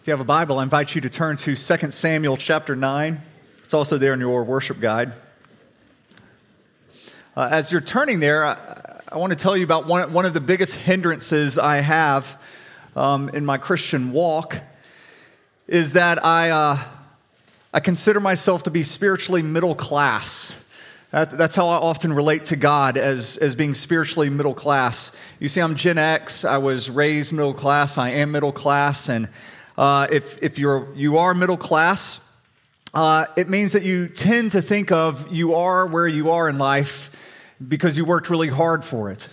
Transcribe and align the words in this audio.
If 0.00 0.06
you 0.06 0.12
have 0.12 0.20
a 0.20 0.24
Bible, 0.24 0.60
I 0.60 0.62
invite 0.62 0.94
you 0.94 1.02
to 1.02 1.10
turn 1.10 1.36
to 1.36 1.54
2 1.54 1.90
Samuel 1.90 2.38
chapter 2.38 2.74
9. 2.74 3.20
It's 3.62 3.74
also 3.74 3.98
there 3.98 4.14
in 4.14 4.20
your 4.20 4.44
worship 4.44 4.80
guide. 4.80 5.12
Uh, 7.36 7.50
as 7.50 7.70
you're 7.70 7.82
turning 7.82 8.18
there, 8.18 8.46
I, 8.46 9.02
I, 9.12 9.18
want 9.18 9.30
to 9.32 9.38
tell 9.38 9.54
you 9.54 9.62
about 9.62 9.86
one, 9.86 10.10
one 10.14 10.24
of 10.24 10.32
the 10.32 10.40
biggest 10.40 10.74
hindrances 10.74 11.58
I 11.58 11.82
have 11.82 12.40
um, 12.96 13.28
in 13.28 13.44
my 13.44 13.58
Christian 13.58 14.10
walk 14.10 14.62
is 15.68 15.92
that 15.92 16.24
I, 16.24 16.48
uh, 16.48 16.78
I 17.74 17.80
consider 17.80 18.20
myself 18.20 18.62
to 18.62 18.70
be 18.70 18.82
spiritually 18.82 19.42
middle 19.42 19.74
class. 19.74 20.54
That, 21.10 21.36
that's 21.36 21.54
how 21.54 21.66
I 21.66 21.76
often 21.76 22.14
relate 22.14 22.46
to 22.46 22.56
God 22.56 22.96
as, 22.96 23.36
as 23.36 23.54
being 23.54 23.74
spiritually 23.74 24.30
middle 24.30 24.54
class. 24.54 25.12
You 25.40 25.50
see, 25.50 25.60
I'm 25.60 25.74
Gen 25.74 25.98
X. 25.98 26.46
I 26.46 26.56
was 26.56 26.88
raised 26.88 27.34
middle 27.34 27.52
class. 27.52 27.98
I 27.98 28.08
am 28.08 28.32
middle 28.32 28.52
class. 28.52 29.10
And 29.10 29.28
uh, 29.80 30.06
if, 30.10 30.36
if 30.42 30.58
you're, 30.58 30.92
you 30.94 31.16
are 31.16 31.32
middle 31.32 31.56
class, 31.56 32.20
uh, 32.92 33.24
it 33.34 33.48
means 33.48 33.72
that 33.72 33.82
you 33.82 34.08
tend 34.08 34.50
to 34.50 34.60
think 34.60 34.92
of 34.92 35.32
you 35.32 35.54
are 35.54 35.86
where 35.86 36.06
you 36.06 36.32
are 36.32 36.50
in 36.50 36.58
life 36.58 37.10
because 37.66 37.96
you 37.96 38.04
worked 38.04 38.28
really 38.28 38.48
hard 38.48 38.84
for 38.84 39.10
it. 39.10 39.26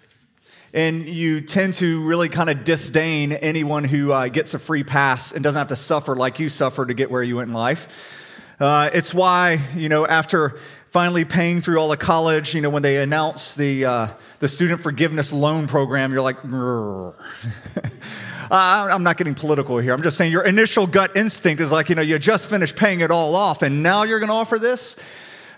And 0.73 1.05
you 1.05 1.41
tend 1.41 1.73
to 1.75 2.02
really 2.05 2.30
kind 2.30 2.49
of 2.49 2.63
disdain 2.63 3.34
anyone 3.34 3.84
who 3.84 4.13
uh, 4.13 4.30
gets 4.30 4.53
a 4.53 4.59
free 4.59 4.86
pass 4.86 5.34
and 5.34 5.44
doesn't 5.44 5.59
have 5.59 5.67
to 5.67 5.75
suffer 5.75 6.16
like 6.16 6.39
you 6.39 6.48
suffered 6.48 6.88
to 6.88 6.94
get 6.94 7.11
where 7.11 7.23
you 7.23 7.36
went 7.36 7.50
in 7.50 7.53
life. 7.53 8.16
Uh, 8.58 8.89
it's 8.94 9.14
why, 9.14 9.61
you 9.75 9.89
know, 9.89 10.08
after 10.08 10.58
finally 10.90 11.26
paying 11.26 11.62
through 11.62 11.80
all 11.80 11.90
the 11.90 11.98
college, 11.98 12.54
you 12.54 12.62
know, 12.62 12.70
when 12.70 12.84
they 12.84 12.98
announce 12.98 13.55
the, 13.55 13.86
uh, 13.86 14.08
the 14.40 14.48
student 14.48 14.82
forgiveness 14.82 15.34
loan 15.34 15.68
program, 15.68 16.12
you're 16.12 16.22
like, 16.22 16.44
I'm 18.50 19.04
not 19.04 19.18
getting 19.18 19.36
political 19.36 19.78
here. 19.80 19.94
I'm 19.94 20.02
just 20.02 20.18
saying 20.18 20.31
your 20.31 20.45
initial 20.45 20.88
gut 20.88 21.18
instinct 21.18 21.62
is 21.62 21.72
like, 21.72 21.90
you 21.90 21.95
know, 21.95 22.02
you 22.02 22.18
just 22.20 22.48
finished 22.48 22.76
paying 22.76 23.02
it 23.02 23.12
all 23.12 23.36
off 23.36 23.62
and 23.62 23.84
now 23.84 24.03
you're 24.03 24.20
going 24.20 24.30
to 24.30 24.36
offer 24.36 24.59
this. 24.59 24.95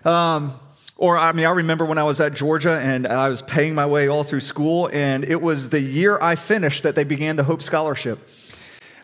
Um, 0.03 0.53
or, 0.95 1.17
I 1.17 1.31
mean, 1.31 1.45
I 1.45 1.51
remember 1.51 1.85
when 1.85 1.97
I 1.97 2.03
was 2.03 2.19
at 2.19 2.33
Georgia 2.33 2.77
and 2.77 3.07
I 3.07 3.29
was 3.29 3.41
paying 3.41 3.73
my 3.73 3.85
way 3.85 4.09
all 4.09 4.25
through 4.25 4.41
school, 4.41 4.89
and 4.91 5.23
it 5.23 5.41
was 5.41 5.69
the 5.69 5.79
year 5.79 6.21
I 6.21 6.35
finished 6.35 6.83
that 6.83 6.95
they 6.95 7.05
began 7.05 7.37
the 7.37 7.45
Hope 7.45 7.63
Scholarship 7.63 8.19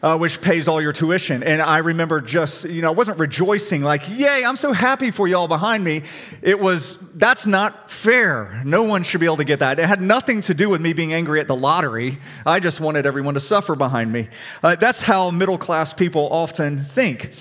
uh, 0.01 0.17
which 0.17 0.41
pays 0.41 0.67
all 0.67 0.81
your 0.81 0.93
tuition. 0.93 1.43
And 1.43 1.61
I 1.61 1.79
remember 1.79 2.21
just, 2.21 2.65
you 2.65 2.81
know, 2.81 2.89
I 2.89 2.93
wasn't 2.93 3.19
rejoicing 3.19 3.81
like, 3.81 4.07
yay, 4.09 4.43
I'm 4.45 4.55
so 4.55 4.71
happy 4.71 5.11
for 5.11 5.27
you 5.27 5.37
all 5.37 5.47
behind 5.47 5.83
me. 5.83 6.03
It 6.41 6.59
was, 6.59 6.97
that's 7.13 7.47
not 7.47 7.91
fair. 7.91 8.61
No 8.65 8.83
one 8.83 9.03
should 9.03 9.19
be 9.19 9.25
able 9.25 9.37
to 9.37 9.43
get 9.45 9.59
that. 9.59 9.79
It 9.79 9.87
had 9.87 10.02
nothing 10.02 10.41
to 10.41 10.53
do 10.53 10.69
with 10.69 10.81
me 10.81 10.93
being 10.93 11.13
angry 11.13 11.39
at 11.39 11.47
the 11.47 11.55
lottery. 11.55 12.19
I 12.45 12.59
just 12.59 12.79
wanted 12.79 13.05
everyone 13.05 13.33
to 13.33 13.39
suffer 13.39 13.75
behind 13.75 14.11
me. 14.11 14.29
Uh, 14.61 14.75
that's 14.75 15.02
how 15.02 15.31
middle 15.31 15.57
class 15.57 15.93
people 15.93 16.27
often 16.31 16.77
think. 16.77 17.33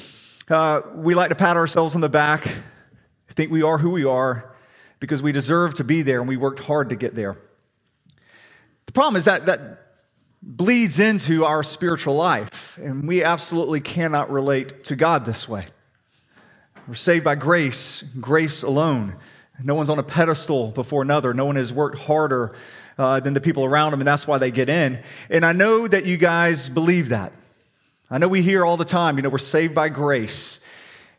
Uh, 0.48 0.82
we 0.94 1.14
like 1.14 1.30
to 1.30 1.34
pat 1.34 1.56
ourselves 1.56 1.94
on 1.94 2.00
the 2.00 2.08
back, 2.08 2.48
think 3.34 3.50
we 3.50 3.62
are 3.62 3.78
who 3.78 3.90
we 3.90 4.04
are 4.04 4.54
because 5.00 5.22
we 5.22 5.32
deserve 5.32 5.74
to 5.74 5.84
be 5.84 6.02
there 6.02 6.20
and 6.20 6.28
we 6.28 6.36
worked 6.36 6.60
hard 6.60 6.90
to 6.90 6.96
get 6.96 7.14
there. 7.14 7.36
The 8.86 8.92
problem 8.92 9.16
is 9.16 9.24
that, 9.24 9.46
that 9.46 9.83
bleeds 10.46 11.00
into 11.00 11.44
our 11.44 11.62
spiritual 11.62 12.14
life, 12.14 12.78
and 12.78 13.08
we 13.08 13.24
absolutely 13.24 13.80
cannot 13.80 14.30
relate 14.30 14.84
to 14.84 14.94
God 14.94 15.24
this 15.24 15.48
way. 15.48 15.66
We're 16.86 16.94
saved 16.94 17.24
by 17.24 17.34
grace, 17.34 18.04
grace 18.20 18.62
alone. 18.62 19.16
No 19.62 19.74
one's 19.74 19.88
on 19.88 19.98
a 19.98 20.02
pedestal 20.02 20.68
before 20.68 21.00
another. 21.00 21.32
No 21.32 21.46
one 21.46 21.56
has 21.56 21.72
worked 21.72 21.98
harder 21.98 22.54
uh, 22.98 23.20
than 23.20 23.32
the 23.32 23.40
people 23.40 23.64
around 23.64 23.92
them, 23.92 24.00
and 24.00 24.06
that's 24.06 24.26
why 24.26 24.36
they 24.36 24.50
get 24.50 24.68
in. 24.68 25.02
And 25.30 25.46
I 25.46 25.52
know 25.52 25.88
that 25.88 26.04
you 26.04 26.18
guys 26.18 26.68
believe 26.68 27.08
that. 27.08 27.32
I 28.10 28.18
know 28.18 28.28
we 28.28 28.42
hear 28.42 28.66
all 28.66 28.76
the 28.76 28.84
time, 28.84 29.16
you 29.16 29.22
know, 29.22 29.30
we're 29.30 29.38
saved 29.38 29.74
by 29.74 29.88
grace. 29.88 30.60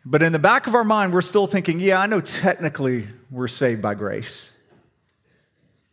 But 0.06 0.22
in 0.22 0.34
the 0.34 0.39
back 0.39 0.67
of 0.67 0.76
our 0.76 0.84
mind, 0.84 1.14
we're 1.14 1.23
still 1.23 1.48
thinking, 1.48 1.80
yeah, 1.80 2.00
I 2.00 2.06
know 2.06 2.22
technically 2.22 3.08
we're 3.32 3.48
saved 3.48 3.82
by 3.82 3.95
grace. 3.95 4.52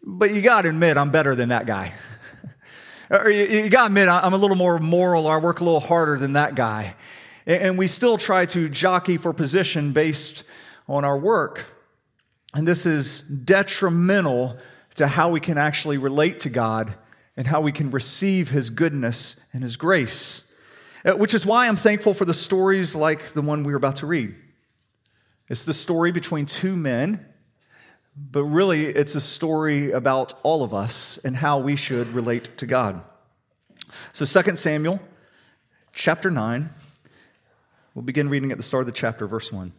But 0.02 0.34
you 0.34 0.42
got 0.42 0.62
to 0.62 0.68
admit, 0.68 0.98
I'm 0.98 1.10
better 1.10 1.34
than 1.34 1.48
that 1.48 1.64
guy. 1.64 1.94
Or 3.10 3.30
you, 3.30 3.44
you 3.64 3.68
got 3.68 3.82
to 3.82 3.86
admit, 3.86 4.08
I'm 4.08 4.32
a 4.32 4.36
little 4.36 4.56
more 4.56 4.78
moral, 4.78 5.26
or 5.26 5.36
I 5.36 5.40
work 5.40 5.60
a 5.60 5.64
little 5.64 5.80
harder 5.80 6.18
than 6.18 6.34
that 6.34 6.54
guy. 6.54 6.94
And 7.46 7.76
we 7.76 7.86
still 7.86 8.18
try 8.18 8.46
to 8.46 8.68
jockey 8.68 9.16
for 9.16 9.32
position 9.32 9.92
based 9.92 10.44
on 10.88 11.04
our 11.04 11.18
work. 11.18 11.66
And 12.54 12.68
this 12.68 12.86
is 12.86 13.22
detrimental 13.22 14.58
to 14.96 15.08
how 15.08 15.30
we 15.30 15.40
can 15.40 15.58
actually 15.58 15.98
relate 15.98 16.38
to 16.40 16.50
God 16.50 16.94
and 17.36 17.46
how 17.46 17.60
we 17.60 17.72
can 17.72 17.90
receive 17.90 18.50
His 18.50 18.70
goodness 18.70 19.36
and 19.52 19.62
His 19.62 19.76
grace. 19.76 20.44
Uh, 21.04 21.12
which 21.14 21.34
is 21.34 21.44
why 21.44 21.66
I'm 21.66 21.76
thankful 21.76 22.14
for 22.14 22.24
the 22.24 22.34
stories 22.34 22.94
like 22.94 23.32
the 23.32 23.42
one 23.42 23.64
we 23.64 23.72
are 23.72 23.76
about 23.76 23.96
to 23.96 24.06
read. 24.06 24.36
It's 25.48 25.64
the 25.64 25.74
story 25.74 26.12
between 26.12 26.46
two 26.46 26.76
men 26.76 27.26
but 28.14 28.44
really, 28.44 28.86
it's 28.86 29.14
a 29.14 29.20
story 29.20 29.90
about 29.90 30.34
all 30.42 30.62
of 30.62 30.74
us 30.74 31.18
and 31.24 31.36
how 31.36 31.58
we 31.58 31.76
should 31.76 32.08
relate 32.08 32.56
to 32.58 32.66
God. 32.66 33.02
So, 34.12 34.26
2 34.26 34.56
Samuel 34.56 35.00
chapter 35.94 36.30
9, 36.30 36.70
we'll 37.94 38.04
begin 38.04 38.28
reading 38.28 38.52
at 38.52 38.58
the 38.58 38.62
start 38.62 38.82
of 38.82 38.86
the 38.86 38.92
chapter, 38.92 39.26
verse 39.26 39.50
1. 39.50 39.72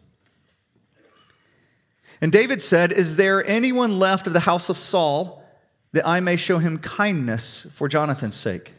And 2.20 2.32
David 2.32 2.60
said, 2.60 2.90
Is 2.90 3.16
there 3.16 3.46
anyone 3.46 3.98
left 4.00 4.26
of 4.26 4.32
the 4.32 4.40
house 4.40 4.68
of 4.68 4.78
Saul 4.78 5.44
that 5.92 6.06
I 6.06 6.18
may 6.18 6.36
show 6.36 6.58
him 6.58 6.78
kindness 6.78 7.68
for 7.72 7.88
Jonathan's 7.88 8.36
sake? 8.36 8.74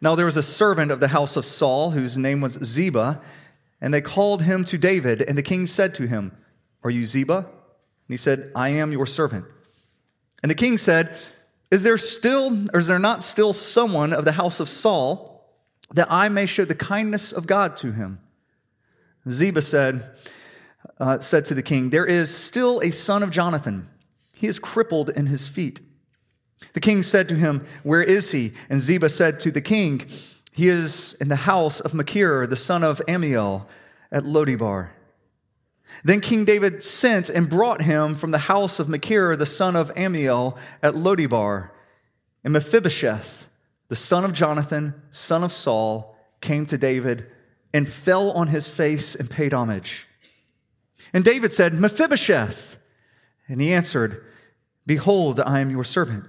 Now 0.00 0.14
there 0.14 0.26
was 0.26 0.36
a 0.36 0.42
servant 0.42 0.92
of 0.92 1.00
the 1.00 1.08
house 1.08 1.36
of 1.36 1.44
Saul 1.44 1.92
whose 1.92 2.16
name 2.16 2.40
was 2.40 2.58
Ziba, 2.62 3.20
and 3.80 3.92
they 3.92 4.00
called 4.00 4.42
him 4.42 4.62
to 4.64 4.78
David, 4.78 5.22
and 5.22 5.36
the 5.36 5.42
king 5.42 5.66
said 5.66 5.96
to 5.96 6.06
him, 6.06 6.36
Are 6.84 6.90
you 6.90 7.06
Ziba? 7.06 7.46
And 8.08 8.14
he 8.14 8.16
said, 8.16 8.52
I 8.54 8.68
am 8.70 8.92
your 8.92 9.06
servant. 9.06 9.44
And 10.42 10.50
the 10.50 10.54
king 10.54 10.78
said, 10.78 11.16
Is 11.70 11.82
there 11.82 11.98
still, 11.98 12.66
or 12.72 12.80
is 12.80 12.86
there 12.86 12.98
not 12.98 13.22
still 13.22 13.52
someone 13.52 14.12
of 14.12 14.24
the 14.24 14.32
house 14.32 14.60
of 14.60 14.68
Saul 14.68 15.44
that 15.92 16.10
I 16.10 16.28
may 16.28 16.46
show 16.46 16.64
the 16.64 16.74
kindness 16.74 17.32
of 17.32 17.46
God 17.46 17.76
to 17.78 17.92
him? 17.92 18.20
Ziba 19.28 19.62
said, 19.62 20.10
uh, 20.98 21.18
said 21.18 21.44
to 21.46 21.54
the 21.54 21.62
king, 21.62 21.90
There 21.90 22.06
is 22.06 22.34
still 22.34 22.80
a 22.80 22.90
son 22.90 23.22
of 23.22 23.30
Jonathan. 23.30 23.88
He 24.34 24.46
is 24.46 24.58
crippled 24.58 25.10
in 25.10 25.26
his 25.26 25.48
feet. 25.48 25.80
The 26.72 26.80
king 26.80 27.02
said 27.02 27.28
to 27.28 27.34
him, 27.34 27.66
Where 27.82 28.02
is 28.02 28.32
he? 28.32 28.52
And 28.68 28.80
Ziba 28.80 29.08
said 29.08 29.40
to 29.40 29.50
the 29.50 29.60
king, 29.60 30.06
He 30.52 30.68
is 30.68 31.14
in 31.20 31.28
the 31.28 31.36
house 31.36 31.80
of 31.80 31.94
Machir, 31.94 32.46
the 32.46 32.56
son 32.56 32.82
of 32.82 33.02
Ammiel, 33.08 33.66
at 34.12 34.24
Lo-Debar. 34.24 34.92
Then 36.04 36.20
King 36.20 36.44
David 36.44 36.82
sent 36.82 37.28
and 37.28 37.48
brought 37.48 37.82
him 37.82 38.14
from 38.14 38.30
the 38.30 38.38
house 38.38 38.78
of 38.78 38.88
Machir, 38.88 39.36
the 39.36 39.46
son 39.46 39.76
of 39.76 39.92
Ammiel, 39.94 40.56
at 40.82 40.96
Lo-Debar. 40.96 41.72
And 42.44 42.52
Mephibosheth, 42.52 43.48
the 43.88 43.96
son 43.96 44.24
of 44.24 44.32
Jonathan, 44.32 45.00
son 45.10 45.42
of 45.42 45.52
Saul, 45.52 46.16
came 46.40 46.66
to 46.66 46.78
David 46.78 47.26
and 47.72 47.88
fell 47.88 48.30
on 48.32 48.48
his 48.48 48.68
face 48.68 49.14
and 49.14 49.30
paid 49.30 49.52
homage. 49.52 50.06
And 51.12 51.24
David 51.24 51.52
said, 51.52 51.74
Mephibosheth. 51.74 52.78
And 53.48 53.60
he 53.60 53.72
answered, 53.72 54.24
Behold, 54.86 55.40
I 55.40 55.60
am 55.60 55.70
your 55.70 55.84
servant. 55.84 56.24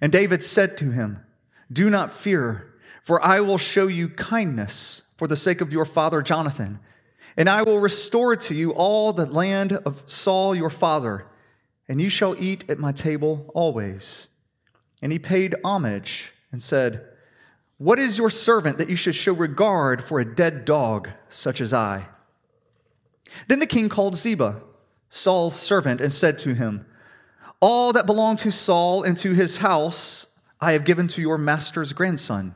And 0.00 0.12
David 0.12 0.42
said 0.42 0.76
to 0.78 0.90
him, 0.90 1.24
Do 1.72 1.90
not 1.90 2.12
fear, 2.12 2.72
for 3.02 3.22
I 3.22 3.40
will 3.40 3.58
show 3.58 3.86
you 3.86 4.08
kindness 4.08 5.02
for 5.16 5.28
the 5.28 5.36
sake 5.36 5.60
of 5.60 5.72
your 5.72 5.84
father 5.84 6.22
Jonathan 6.22 6.80
and 7.36 7.48
I 7.48 7.62
will 7.62 7.80
restore 7.80 8.36
to 8.36 8.54
you 8.54 8.72
all 8.72 9.12
the 9.12 9.26
land 9.26 9.72
of 9.72 10.02
Saul 10.06 10.54
your 10.54 10.70
father, 10.70 11.26
and 11.88 12.00
you 12.00 12.08
shall 12.08 12.36
eat 12.38 12.64
at 12.68 12.78
my 12.78 12.92
table 12.92 13.50
always. 13.54 14.28
And 15.02 15.10
he 15.12 15.18
paid 15.18 15.54
homage 15.64 16.32
and 16.52 16.62
said, 16.62 17.04
What 17.78 17.98
is 17.98 18.18
your 18.18 18.30
servant 18.30 18.78
that 18.78 18.88
you 18.88 18.96
should 18.96 19.14
show 19.14 19.32
regard 19.32 20.04
for 20.04 20.20
a 20.20 20.34
dead 20.34 20.64
dog 20.64 21.10
such 21.28 21.60
as 21.60 21.74
I? 21.74 22.06
Then 23.48 23.58
the 23.58 23.66
king 23.66 23.88
called 23.88 24.16
Ziba, 24.16 24.62
Saul's 25.08 25.58
servant, 25.58 26.00
and 26.00 26.12
said 26.12 26.38
to 26.38 26.54
him, 26.54 26.86
All 27.60 27.92
that 27.92 28.06
belonged 28.06 28.38
to 28.40 28.52
Saul 28.52 29.02
and 29.02 29.16
to 29.18 29.32
his 29.32 29.58
house 29.58 30.28
I 30.60 30.72
have 30.72 30.84
given 30.84 31.08
to 31.08 31.20
your 31.20 31.36
master's 31.36 31.92
grandson. 31.92 32.54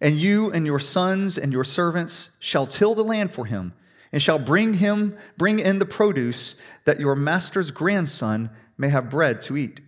And 0.00 0.18
you 0.18 0.50
and 0.50 0.64
your 0.64 0.80
sons 0.80 1.36
and 1.36 1.52
your 1.52 1.64
servants 1.64 2.30
shall 2.38 2.66
till 2.66 2.94
the 2.94 3.04
land 3.04 3.30
for 3.30 3.44
him 3.44 3.74
and 4.12 4.20
shall 4.20 4.38
bring 4.38 4.74
him 4.74 5.16
bring 5.36 5.58
in 5.58 5.78
the 5.78 5.86
produce 5.86 6.56
that 6.84 7.00
your 7.00 7.14
master's 7.14 7.70
grandson 7.70 8.50
may 8.76 8.88
have 8.88 9.10
bread 9.10 9.40
to 9.42 9.56
eat. 9.56 9.80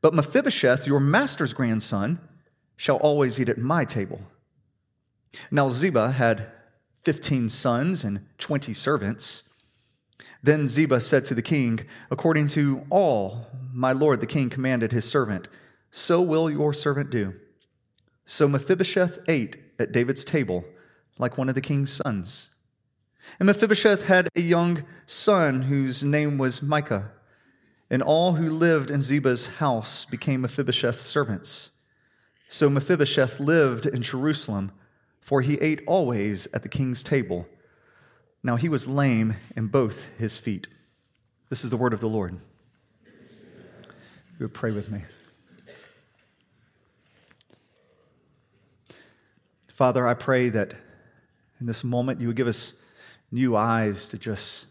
But 0.00 0.14
mephibosheth 0.14 0.86
your 0.86 1.00
master's 1.00 1.52
grandson 1.52 2.20
shall 2.76 2.96
always 2.96 3.40
eat 3.40 3.48
at 3.48 3.58
my 3.58 3.84
table. 3.84 4.20
Now 5.50 5.68
ziba 5.68 6.12
had 6.12 6.50
15 7.02 7.48
sons 7.48 8.04
and 8.04 8.26
20 8.38 8.72
servants. 8.72 9.44
Then 10.42 10.68
ziba 10.68 11.00
said 11.00 11.24
to 11.26 11.34
the 11.34 11.42
king 11.42 11.80
according 12.10 12.48
to 12.48 12.86
all 12.90 13.46
my 13.72 13.92
lord 13.92 14.20
the 14.20 14.26
king 14.26 14.50
commanded 14.50 14.92
his 14.92 15.08
servant 15.08 15.48
so 15.90 16.20
will 16.20 16.50
your 16.50 16.72
servant 16.72 17.10
do. 17.10 17.34
So 18.24 18.46
mephibosheth 18.46 19.18
ate 19.26 19.56
at 19.78 19.92
David's 19.92 20.24
table 20.24 20.64
like 21.18 21.38
one 21.38 21.48
of 21.48 21.54
the 21.54 21.60
king's 21.60 21.92
sons. 21.92 22.50
And 23.38 23.46
Mephibosheth 23.46 24.06
had 24.06 24.28
a 24.34 24.40
young 24.40 24.84
son 25.06 25.62
whose 25.62 26.02
name 26.02 26.38
was 26.38 26.62
Micah. 26.62 27.10
And 27.90 28.02
all 28.02 28.34
who 28.34 28.50
lived 28.50 28.90
in 28.90 29.00
Ziba's 29.00 29.46
house 29.46 30.04
became 30.04 30.42
Mephibosheth's 30.42 31.04
servants. 31.04 31.70
So 32.48 32.68
Mephibosheth 32.68 33.40
lived 33.40 33.86
in 33.86 34.02
Jerusalem, 34.02 34.72
for 35.20 35.42
he 35.42 35.54
ate 35.56 35.82
always 35.86 36.48
at 36.52 36.62
the 36.62 36.68
king's 36.68 37.02
table. 37.02 37.46
Now 38.42 38.56
he 38.56 38.68
was 38.68 38.86
lame 38.86 39.36
in 39.56 39.66
both 39.68 40.06
his 40.18 40.36
feet. 40.36 40.66
This 41.48 41.64
is 41.64 41.70
the 41.70 41.76
word 41.76 41.92
of 41.92 42.00
the 42.00 42.08
Lord. 42.08 42.38
You 44.38 44.44
would 44.44 44.54
pray 44.54 44.70
with 44.70 44.90
me. 44.90 45.02
Father, 49.74 50.06
I 50.06 50.14
pray 50.14 50.48
that 50.48 50.74
in 51.60 51.66
this 51.66 51.84
moment 51.84 52.20
you 52.20 52.26
would 52.26 52.36
give 52.36 52.48
us 52.48 52.74
new 53.30 53.56
eyes 53.56 54.08
to 54.08 54.18
just 54.18 54.66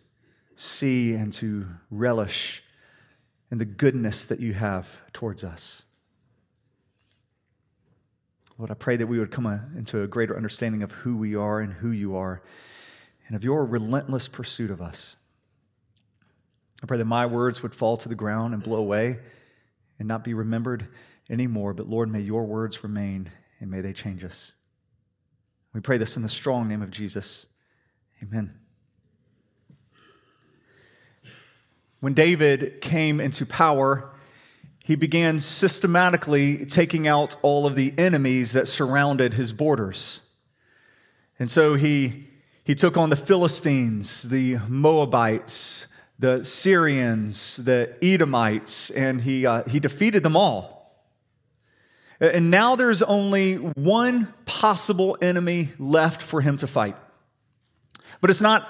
see 0.56 1.14
and 1.14 1.32
to 1.34 1.68
relish 1.92 2.64
in 3.52 3.58
the 3.58 3.66
goodness 3.66 4.26
that 4.26 4.40
you 4.40 4.54
have 4.54 4.88
towards 5.14 5.44
us. 5.44 5.84
Lord, 8.58 8.72
I 8.72 8.74
pray 8.74 8.98
that 8.98 9.08
we 9.08 9.20
would 9.20 9.32
come 9.32 9.46
uh, 9.46 9.60
into 9.76 10.02
a 10.02 10.08
greater 10.08 10.36
understanding 10.36 10.82
of 10.82 10.92
who 10.92 11.16
we 11.16 11.36
are 11.36 11.60
and 11.60 11.74
who 11.74 11.92
you 11.92 12.16
are, 12.16 12.42
and 13.28 13.36
of 13.36 13.44
your 13.44 13.66
relentless 13.66 14.28
pursuit 14.28 14.72
of 14.72 14.82
us. 14.82 15.18
I 16.82 16.88
pray 16.88 16.98
that 16.98 17.06
my 17.06 17.26
words 17.26 17.62
would 17.62 17.76
fall 17.76 17.98
to 17.98 18.10
the 18.10 18.16
ground 18.16 18.54
and 18.54 18.64
blow 18.64 18.80
away 18.80 19.20
and 20.00 20.08
not 20.08 20.24
be 20.24 20.34
remembered 20.34 20.88
anymore, 21.30 21.74
but 21.74 21.88
Lord, 21.88 22.10
may 22.12 22.22
your 22.22 22.46
words 22.46 22.84
remain 22.84 23.32
and 23.60 23.70
may 23.70 23.82
they 23.82 23.94
change 23.94 24.24
us. 24.24 24.54
We 25.74 25.82
pray 25.82 25.98
this 25.98 26.16
in 26.16 26.24
the 26.24 26.30
strong 26.30 26.68
name 26.68 26.82
of 26.82 26.92
Jesus. 26.92 27.48
Amen. 28.24 28.54
When 32.00 32.14
David 32.14 32.82
came 32.82 33.20
into 33.20 33.46
power, 33.46 34.12
he 34.84 34.96
began 34.96 35.40
systematically 35.40 36.66
taking 36.66 37.08
out 37.08 37.36
all 37.42 37.66
of 37.66 37.76
the 37.76 37.94
enemies 37.98 38.54
that 38.54 38.68
surrounded 38.68 39.34
his 39.34 39.52
borders. 39.52 40.22
And 41.40 41.52
so 41.52 41.76
he, 41.76 42.28
he 42.64 42.76
took 42.76 42.98
on 42.98 43.10
the 43.10 43.16
Philistines, 43.16 44.24
the 44.24 44.58
Moabites, 44.68 45.88
the 46.20 46.44
Syrians, 46.44 47.58
the 47.58 47.98
Edomites, 48.02 48.90
and 48.92 49.22
he, 49.22 49.46
uh, 49.46 49.64
he 49.68 49.80
defeated 49.80 50.24
them 50.24 50.36
all. 50.36 50.78
And 52.20 52.50
now 52.50 52.76
there's 52.76 53.04
only 53.04 53.56
one 53.56 54.34
possible 54.46 55.18
enemy 55.22 55.70
left 55.78 56.22
for 56.24 56.42
him 56.42 56.58
to 56.58 56.68
fight. 56.68 56.96
But 58.22 58.30
it's 58.30 58.42
not 58.42 58.70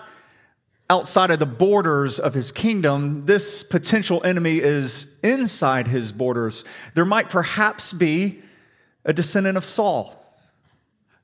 outside 0.90 1.32
of 1.32 1.40
the 1.40 1.46
borders 1.46 2.20
of 2.20 2.34
his 2.34 2.52
kingdom. 2.52 3.26
This 3.26 3.64
potential 3.64 4.22
enemy 4.24 4.58
is 4.60 5.08
inside 5.24 5.88
his 5.88 6.12
borders. 6.12 6.64
There 6.94 7.06
might 7.06 7.30
perhaps 7.30 7.92
be 7.94 8.42
a 9.04 9.14
descendant 9.14 9.58
of 9.58 9.66
Saul, 9.66 10.16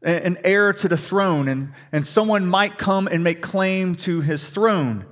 an 0.01 0.37
heir 0.43 0.73
to 0.73 0.87
the 0.87 0.97
throne, 0.97 1.47
and, 1.47 1.73
and 1.91 2.05
someone 2.05 2.45
might 2.45 2.77
come 2.77 3.07
and 3.07 3.23
make 3.23 3.41
claim 3.41 3.95
to 3.95 4.21
his 4.21 4.49
throne. 4.49 5.05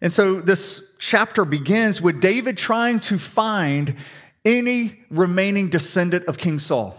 And 0.00 0.12
so 0.12 0.40
this 0.40 0.82
chapter 0.98 1.44
begins 1.44 2.00
with 2.00 2.20
David 2.20 2.56
trying 2.56 3.00
to 3.00 3.18
find 3.18 3.96
any 4.44 5.00
remaining 5.10 5.68
descendant 5.68 6.24
of 6.26 6.38
King 6.38 6.58
Saul. 6.58 6.96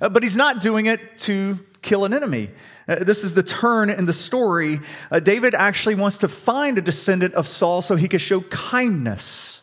Uh, 0.00 0.08
but 0.08 0.22
he's 0.22 0.36
not 0.36 0.60
doing 0.60 0.86
it 0.86 1.18
to 1.18 1.58
kill 1.86 2.04
an 2.04 2.12
enemy. 2.12 2.50
Uh, 2.86 2.96
this 2.96 3.24
is 3.24 3.32
the 3.32 3.42
turn 3.42 3.88
in 3.88 4.04
the 4.04 4.12
story. 4.12 4.80
Uh, 5.10 5.20
David 5.20 5.54
actually 5.54 5.94
wants 5.94 6.18
to 6.18 6.28
find 6.28 6.76
a 6.76 6.82
descendant 6.82 7.32
of 7.34 7.48
Saul 7.48 7.80
so 7.80 7.96
he 7.96 8.08
could 8.08 8.20
show 8.20 8.42
kindness. 8.42 9.62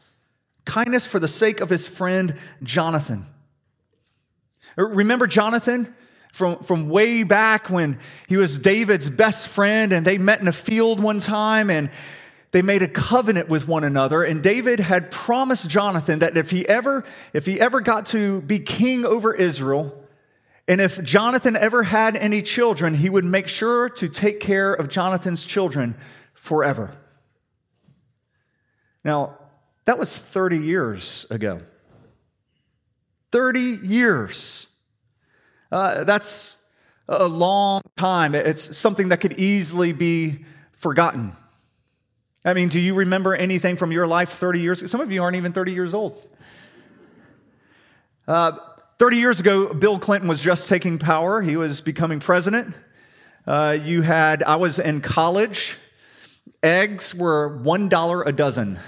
Kindness 0.66 1.06
for 1.06 1.20
the 1.20 1.28
sake 1.28 1.60
of 1.60 1.70
his 1.70 1.86
friend 1.86 2.36
Jonathan. 2.64 3.28
Uh, 4.78 4.86
remember 4.86 5.28
Jonathan? 5.28 5.94
From, 6.32 6.64
from 6.64 6.90
way 6.90 7.22
back 7.22 7.70
when 7.70 8.00
he 8.28 8.38
was 8.38 8.58
David's 8.58 9.08
best 9.08 9.48
friend, 9.48 9.94
and 9.94 10.04
they 10.04 10.18
met 10.18 10.42
in 10.42 10.48
a 10.48 10.52
field 10.52 11.00
one 11.00 11.20
time, 11.20 11.70
and 11.70 11.92
they 12.50 12.64
made 12.64 12.82
a 12.82 12.88
covenant 12.88 13.50
with 13.50 13.68
one 13.68 13.84
another 13.84 14.24
and 14.24 14.44
david 14.44 14.80
had 14.80 15.10
promised 15.10 15.68
jonathan 15.68 16.20
that 16.20 16.38
if 16.38 16.52
he 16.52 16.68
ever 16.68 17.04
if 17.34 17.48
he 17.48 17.60
ever 17.60 17.82
got 17.82 18.06
to 18.06 18.42
be 18.42 18.60
king 18.60 19.06
over 19.06 19.34
israel 19.34 20.03
and 20.68 20.80
if 20.80 21.04
jonathan 21.04 21.56
ever 21.56 21.84
had 21.84 22.16
any 22.16 22.42
children 22.42 22.94
he 22.94 23.10
would 23.10 23.26
make 23.26 23.48
sure 23.48 23.90
to 23.90 24.08
take 24.08 24.40
care 24.40 24.74
of 24.74 24.88
jonathan's 24.88 25.44
children 25.44 25.96
forever. 26.44 26.94
Now 29.04 29.38
that 29.86 29.98
was 29.98 30.16
30 30.16 30.60
years 30.60 31.26
ago. 31.30 31.62
30 33.32 33.80
years. 33.82 34.68
Uh, 35.72 36.04
that's 36.04 36.58
a 37.08 37.28
long 37.28 37.82
time. 37.98 38.36
It's 38.36 38.78
something 38.78 39.10
that 39.10 39.22
could 39.22 39.40
easily 39.40 39.92
be 39.92 40.46
forgotten. 40.74 41.36
I 42.46 42.54
mean, 42.54 42.70
do 42.70 42.80
you 42.80 42.94
remember 42.94 43.34
anything 43.36 43.78
from 43.78 43.92
your 43.92 44.06
life 44.06 44.30
30 44.30 44.60
years? 44.60 44.92
Some 44.92 45.02
of 45.02 45.12
you 45.12 45.24
aren't 45.24 45.38
even 45.38 45.54
30 45.54 45.72
years 45.72 45.94
old. 45.94 46.22
Uh, 48.28 48.52
30 49.04 49.18
years 49.18 49.42
ago, 49.42 49.74
Bill 49.74 50.00
Clinton 50.00 50.30
was 50.30 50.42
just 50.42 50.70
taking 50.70 50.98
power. 50.98 51.42
He 51.42 51.58
was 51.58 51.82
becoming 51.82 52.22
president. 52.22 52.74
Uh, 53.46 53.78
you 53.84 54.02
had, 54.02 54.42
I 54.44 54.56
was 54.56 54.80
in 54.80 55.02
college. 55.02 55.76
Eggs 56.64 57.14
were 57.14 57.60
$1 57.66 58.26
a 58.26 58.32
dozen 58.32 58.80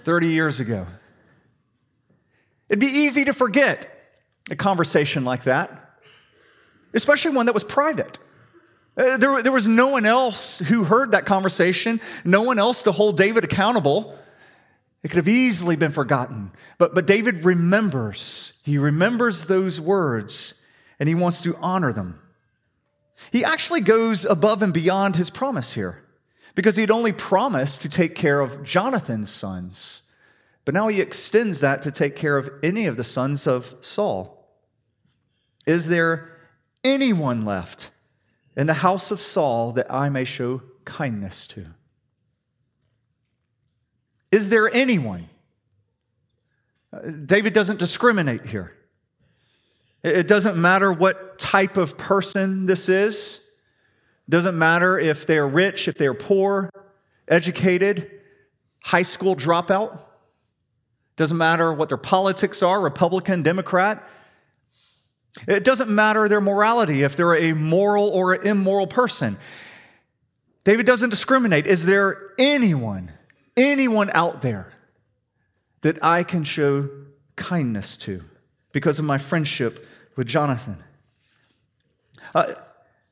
30 0.00 0.28
years 0.28 0.60
ago. 0.60 0.86
It'd 2.68 2.78
be 2.78 2.88
easy 2.88 3.24
to 3.24 3.32
forget 3.32 3.86
a 4.50 4.54
conversation 4.54 5.24
like 5.24 5.44
that, 5.44 5.94
especially 6.92 7.30
one 7.30 7.46
that 7.46 7.54
was 7.54 7.64
private. 7.64 8.18
Uh, 8.98 9.16
there, 9.16 9.42
there 9.42 9.50
was 9.50 9.66
no 9.66 9.86
one 9.86 10.04
else 10.04 10.58
who 10.58 10.84
heard 10.84 11.12
that 11.12 11.24
conversation, 11.24 12.02
no 12.22 12.42
one 12.42 12.58
else 12.58 12.82
to 12.82 12.92
hold 12.92 13.16
David 13.16 13.44
accountable. 13.44 14.14
It 15.02 15.08
could 15.08 15.18
have 15.18 15.28
easily 15.28 15.76
been 15.76 15.92
forgotten. 15.92 16.50
But, 16.76 16.94
but 16.94 17.06
David 17.06 17.44
remembers. 17.44 18.54
He 18.64 18.78
remembers 18.78 19.46
those 19.46 19.80
words 19.80 20.54
and 20.98 21.08
he 21.08 21.14
wants 21.14 21.40
to 21.42 21.56
honor 21.56 21.92
them. 21.92 22.20
He 23.30 23.44
actually 23.44 23.80
goes 23.80 24.24
above 24.24 24.62
and 24.62 24.72
beyond 24.72 25.16
his 25.16 25.30
promise 25.30 25.74
here 25.74 26.04
because 26.54 26.76
he'd 26.76 26.90
only 26.90 27.12
promised 27.12 27.82
to 27.82 27.88
take 27.88 28.14
care 28.14 28.40
of 28.40 28.62
Jonathan's 28.64 29.30
sons. 29.30 30.02
But 30.64 30.74
now 30.74 30.88
he 30.88 31.00
extends 31.00 31.60
that 31.60 31.82
to 31.82 31.90
take 31.90 32.16
care 32.16 32.36
of 32.36 32.50
any 32.62 32.86
of 32.86 32.96
the 32.96 33.04
sons 33.04 33.46
of 33.46 33.74
Saul. 33.80 34.46
Is 35.66 35.88
there 35.88 36.30
anyone 36.82 37.44
left 37.44 37.90
in 38.56 38.66
the 38.66 38.74
house 38.74 39.10
of 39.10 39.20
Saul 39.20 39.72
that 39.72 39.92
I 39.92 40.08
may 40.08 40.24
show 40.24 40.62
kindness 40.84 41.46
to? 41.48 41.66
Is 44.30 44.48
there 44.48 44.68
anyone? 44.72 45.28
Uh, 46.92 46.98
David 47.26 47.52
doesn't 47.52 47.78
discriminate 47.78 48.46
here. 48.46 48.74
It 50.02 50.28
doesn't 50.28 50.56
matter 50.56 50.92
what 50.92 51.38
type 51.38 51.76
of 51.76 51.98
person 51.98 52.66
this 52.66 52.88
is. 52.88 53.40
It 54.28 54.30
doesn't 54.30 54.56
matter 54.56 54.98
if 54.98 55.26
they're 55.26 55.48
rich, 55.48 55.88
if 55.88 55.96
they're 55.96 56.14
poor, 56.14 56.70
educated, 57.26 58.10
high 58.84 59.02
school 59.02 59.34
dropout. 59.34 59.94
It 59.94 61.16
doesn't 61.16 61.36
matter 61.36 61.72
what 61.72 61.88
their 61.88 61.98
politics 61.98 62.62
are, 62.62 62.80
Republican, 62.80 63.42
Democrat. 63.42 64.08
It 65.46 65.64
doesn't 65.64 65.90
matter 65.90 66.28
their 66.28 66.40
morality, 66.40 67.02
if 67.02 67.16
they're 67.16 67.36
a 67.36 67.52
moral 67.52 68.08
or 68.08 68.34
an 68.34 68.46
immoral 68.46 68.86
person. 68.86 69.36
David 70.64 70.86
doesn't 70.86 71.10
discriminate. 71.10 71.66
Is 71.66 71.86
there 71.86 72.32
anyone, 72.38 73.12
anyone 73.58 74.10
out 74.14 74.40
there 74.40 74.72
that 75.82 76.02
I 76.02 76.22
can 76.22 76.44
show 76.44 76.88
kindness 77.36 77.96
to 77.98 78.24
because 78.72 78.98
of 78.98 79.04
my 79.04 79.18
friendship 79.18 79.86
with 80.16 80.26
Jonathan? 80.26 80.82
Uh, 82.34 82.54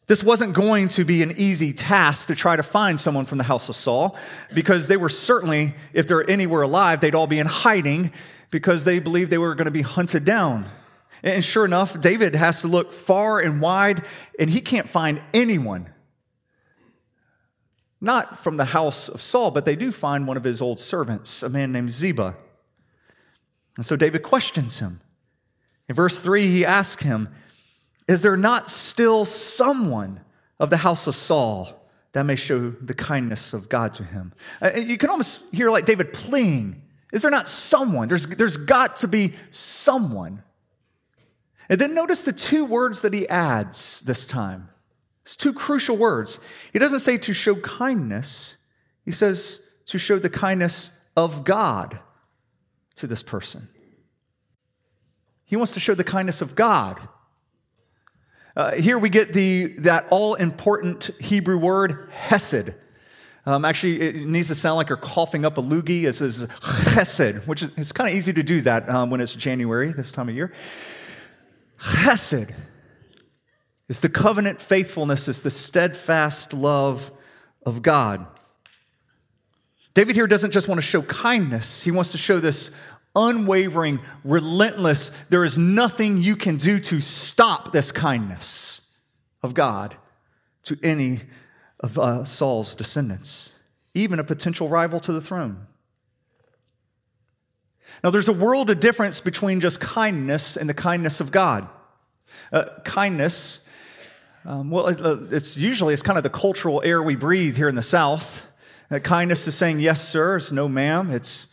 this 0.06 0.22
wasn't 0.22 0.54
going 0.54 0.88
to 0.88 1.04
be 1.04 1.22
an 1.22 1.32
easy 1.36 1.72
task 1.72 2.28
to 2.28 2.36
try 2.36 2.54
to 2.54 2.62
find 2.62 3.00
someone 3.00 3.26
from 3.26 3.38
the 3.38 3.44
house 3.44 3.68
of 3.68 3.74
Saul 3.74 4.16
because 4.54 4.86
they 4.86 4.96
were 4.96 5.08
certainly, 5.08 5.74
if 5.92 6.06
they're 6.06 6.28
anywhere 6.28 6.62
alive, 6.62 7.00
they'd 7.00 7.14
all 7.14 7.26
be 7.26 7.40
in 7.40 7.46
hiding 7.46 8.12
because 8.50 8.84
they 8.84 9.00
believed 9.00 9.30
they 9.30 9.38
were 9.38 9.56
going 9.56 9.66
to 9.66 9.72
be 9.72 9.82
hunted 9.82 10.24
down. 10.24 10.66
And 11.22 11.44
sure 11.44 11.64
enough, 11.64 12.00
David 12.00 12.36
has 12.36 12.60
to 12.60 12.68
look 12.68 12.92
far 12.92 13.40
and 13.40 13.60
wide, 13.60 14.04
and 14.38 14.48
he 14.48 14.60
can't 14.60 14.88
find 14.88 15.20
anyone. 15.34 15.88
Not 18.00 18.38
from 18.38 18.56
the 18.56 18.66
house 18.66 19.08
of 19.08 19.22
Saul, 19.22 19.50
but 19.50 19.64
they 19.64 19.76
do 19.76 19.90
find 19.90 20.26
one 20.26 20.36
of 20.36 20.44
his 20.44 20.60
old 20.60 20.78
servants, 20.78 21.42
a 21.42 21.48
man 21.48 21.72
named 21.72 21.90
Ziba. 21.90 22.36
And 23.76 23.86
so 23.86 23.96
David 23.96 24.22
questions 24.22 24.78
him. 24.78 25.00
In 25.88 25.94
verse 25.94 26.20
3, 26.20 26.46
he 26.46 26.64
asks 26.64 27.02
him, 27.02 27.28
Is 28.08 28.22
there 28.22 28.36
not 28.36 28.68
still 28.68 29.24
someone 29.24 30.20
of 30.58 30.70
the 30.70 30.78
house 30.78 31.06
of 31.06 31.16
Saul 31.16 31.88
that 32.12 32.24
may 32.24 32.36
show 32.36 32.70
the 32.70 32.94
kindness 32.94 33.52
of 33.52 33.68
God 33.68 33.94
to 33.94 34.04
him? 34.04 34.32
Uh, 34.60 34.72
you 34.74 34.98
can 34.98 35.10
almost 35.10 35.42
hear 35.52 35.70
like 35.70 35.84
David 35.84 36.12
pleading. 36.12 36.82
Is 37.12 37.22
there 37.22 37.30
not 37.30 37.48
someone? 37.48 38.08
There's, 38.08 38.26
there's 38.26 38.56
got 38.56 38.96
to 38.96 39.08
be 39.08 39.32
someone. 39.50 40.42
And 41.68 41.80
then 41.80 41.94
notice 41.94 42.22
the 42.22 42.32
two 42.32 42.64
words 42.64 43.00
that 43.02 43.12
he 43.12 43.28
adds 43.28 44.00
this 44.02 44.26
time. 44.26 44.68
It's 45.26 45.34
two 45.34 45.52
crucial 45.52 45.96
words. 45.96 46.38
He 46.72 46.78
doesn't 46.78 47.00
say 47.00 47.18
to 47.18 47.32
show 47.32 47.56
kindness, 47.56 48.58
he 49.04 49.10
says 49.10 49.60
to 49.86 49.98
show 49.98 50.20
the 50.20 50.30
kindness 50.30 50.92
of 51.16 51.42
God 51.42 51.98
to 52.94 53.08
this 53.08 53.24
person. 53.24 53.68
He 55.44 55.56
wants 55.56 55.74
to 55.74 55.80
show 55.80 55.96
the 55.96 56.04
kindness 56.04 56.42
of 56.42 56.54
God. 56.54 57.08
Uh, 58.54 58.76
here 58.76 59.00
we 59.00 59.08
get 59.08 59.32
the, 59.32 59.74
that 59.78 60.06
all 60.10 60.36
important 60.36 61.10
Hebrew 61.18 61.58
word, 61.58 62.08
hesed. 62.12 62.74
Um, 63.46 63.64
actually, 63.64 64.00
it 64.00 64.28
needs 64.28 64.46
to 64.46 64.54
sound 64.54 64.76
like 64.76 64.88
you're 64.88 64.96
coughing 64.96 65.44
up 65.44 65.58
a 65.58 65.62
loogie. 65.62 66.04
It 66.04 66.12
says 66.12 66.46
chesed, 66.46 67.48
which 67.48 67.64
is 67.64 67.70
it's 67.76 67.90
kind 67.90 68.08
of 68.08 68.14
easy 68.14 68.32
to 68.32 68.44
do 68.44 68.60
that 68.60 68.88
um, 68.88 69.10
when 69.10 69.20
it's 69.20 69.34
January, 69.34 69.90
this 69.92 70.12
time 70.12 70.28
of 70.28 70.36
year. 70.36 70.52
Chesed 71.80 72.54
is 73.88 74.00
the 74.00 74.08
covenant 74.08 74.60
faithfulness, 74.60 75.28
is 75.28 75.42
the 75.42 75.50
steadfast 75.50 76.52
love 76.52 77.12
of 77.64 77.82
God. 77.82 78.26
David 79.94 80.16
here 80.16 80.26
doesn't 80.26 80.50
just 80.50 80.68
want 80.68 80.78
to 80.78 80.86
show 80.86 81.02
kindness, 81.02 81.82
he 81.82 81.90
wants 81.90 82.12
to 82.12 82.18
show 82.18 82.38
this 82.38 82.70
unwavering, 83.14 84.00
relentless, 84.24 85.10
there 85.30 85.44
is 85.44 85.56
nothing 85.56 86.18
you 86.18 86.36
can 86.36 86.58
do 86.58 86.78
to 86.78 87.00
stop 87.00 87.72
this 87.72 87.90
kindness 87.90 88.82
of 89.42 89.54
God 89.54 89.96
to 90.64 90.78
any 90.82 91.22
of 91.80 91.98
uh, 91.98 92.24
Saul's 92.24 92.74
descendants, 92.74 93.52
even 93.94 94.18
a 94.18 94.24
potential 94.24 94.68
rival 94.68 95.00
to 95.00 95.12
the 95.12 95.20
throne. 95.20 95.66
Now, 98.04 98.10
there's 98.10 98.28
a 98.28 98.32
world 98.32 98.68
of 98.68 98.80
difference 98.80 99.20
between 99.20 99.60
just 99.60 99.80
kindness 99.80 100.56
and 100.56 100.68
the 100.68 100.74
kindness 100.74 101.20
of 101.20 101.30
God. 101.30 101.68
Uh, 102.52 102.64
kindness, 102.84 103.60
um, 104.46 104.70
well, 104.70 104.86
it, 104.86 105.00
uh, 105.00 105.18
it's 105.30 105.56
usually 105.56 105.92
it's 105.92 106.02
kind 106.02 106.16
of 106.16 106.22
the 106.22 106.30
cultural 106.30 106.80
air 106.84 107.02
we 107.02 107.16
breathe 107.16 107.56
here 107.56 107.68
in 107.68 107.74
the 107.74 107.82
South. 107.82 108.46
Uh, 108.90 109.00
kindness 109.00 109.48
is 109.48 109.56
saying 109.56 109.80
yes, 109.80 110.06
sir. 110.06 110.36
It's 110.36 110.52
no, 110.52 110.68
ma'am. 110.68 111.10
It's 111.10 111.48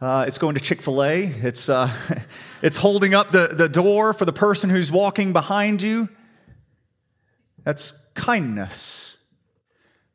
uh, 0.00 0.24
it's 0.28 0.38
going 0.38 0.54
to 0.54 0.60
Chick 0.60 0.80
fil 0.80 1.02
A. 1.02 1.24
It's, 1.24 1.68
uh, 1.68 1.92
it's 2.62 2.76
holding 2.76 3.14
up 3.14 3.32
the, 3.32 3.48
the 3.48 3.68
door 3.68 4.14
for 4.14 4.24
the 4.24 4.32
person 4.32 4.70
who's 4.70 4.92
walking 4.92 5.32
behind 5.32 5.82
you. 5.82 6.08
That's 7.64 7.92
kindness. 8.14 9.18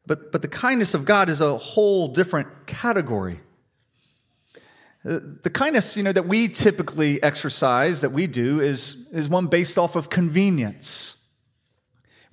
But, 0.07 0.31
but 0.31 0.41
the 0.41 0.47
kindness 0.47 0.93
of 0.93 1.05
God 1.05 1.29
is 1.29 1.41
a 1.41 1.57
whole 1.57 2.07
different 2.07 2.65
category. 2.65 3.41
Uh, 5.05 5.19
the 5.43 5.49
kindness 5.49 5.97
you 5.97 6.03
know, 6.03 6.13
that 6.13 6.27
we 6.27 6.47
typically 6.47 7.21
exercise, 7.21 7.99
that 8.01 8.13
we 8.13 8.25
do, 8.25 8.61
is, 8.61 9.05
is 9.11 9.27
one 9.27 9.47
based 9.47 9.77
off 9.77 9.97
of 9.97 10.09
convenience. 10.09 11.17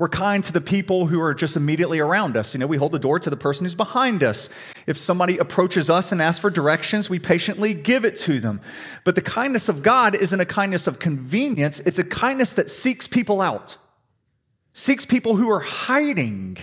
We're 0.01 0.09
kind 0.09 0.43
to 0.45 0.53
the 0.53 0.63
people 0.63 1.09
who 1.09 1.21
are 1.21 1.35
just 1.35 1.57
immediately 1.57 1.99
around 1.99 2.35
us. 2.35 2.55
You 2.55 2.59
know, 2.61 2.67
we 2.67 2.79
hold 2.79 2.93
the 2.93 2.99
door 2.99 3.21
to 3.21 3.29
the 3.29 3.37
person 3.37 3.67
who's 3.67 3.75
behind 3.75 4.23
us. 4.23 4.49
If 4.87 4.97
somebody 4.97 5.37
approaches 5.37 5.91
us 5.91 6.11
and 6.11 6.23
asks 6.23 6.41
for 6.41 6.49
directions, 6.49 7.11
we 7.11 7.19
patiently 7.19 7.75
give 7.75 8.07
it 8.07 8.17
to 8.21 8.41
them. 8.41 8.63
But 9.05 9.15
the 9.15 9.21
kindness 9.21 9.69
of 9.69 9.83
God 9.83 10.15
isn't 10.15 10.41
a 10.41 10.47
kindness 10.47 10.87
of 10.87 11.01
convenience, 11.01 11.81
it's 11.81 11.99
a 11.99 12.05
kindness 12.05 12.55
that 12.55 12.71
seeks 12.71 13.07
people 13.07 13.43
out, 13.43 13.77
seeks 14.73 15.05
people 15.05 15.37
who 15.37 15.51
are 15.51 15.61
hiding, 15.61 16.57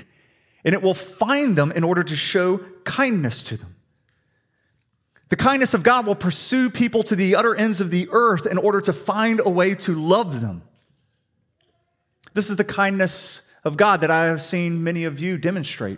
and 0.65 0.73
it 0.73 0.81
will 0.81 0.95
find 0.95 1.55
them 1.55 1.71
in 1.71 1.83
order 1.83 2.03
to 2.03 2.15
show 2.15 2.57
kindness 2.85 3.43
to 3.43 3.57
them. 3.57 3.75
The 5.29 5.35
kindness 5.35 5.75
of 5.75 5.83
God 5.83 6.07
will 6.07 6.15
pursue 6.15 6.71
people 6.71 7.03
to 7.03 7.15
the 7.15 7.35
utter 7.35 7.53
ends 7.53 7.81
of 7.81 7.91
the 7.91 8.09
earth 8.11 8.47
in 8.47 8.57
order 8.57 8.81
to 8.81 8.93
find 8.93 9.41
a 9.45 9.49
way 9.51 9.75
to 9.75 9.93
love 9.93 10.41
them. 10.41 10.63
This 12.37 12.51
is 12.51 12.55
the 12.55 12.63
kindness 12.63 13.41
of 13.63 13.77
God 13.77 14.01
that 14.01 14.11
I 14.11 14.25
have 14.25 14.43
seen 14.43 14.83
many 14.83 15.05
of 15.05 15.19
you 15.19 15.39
demonstrate. 15.39 15.97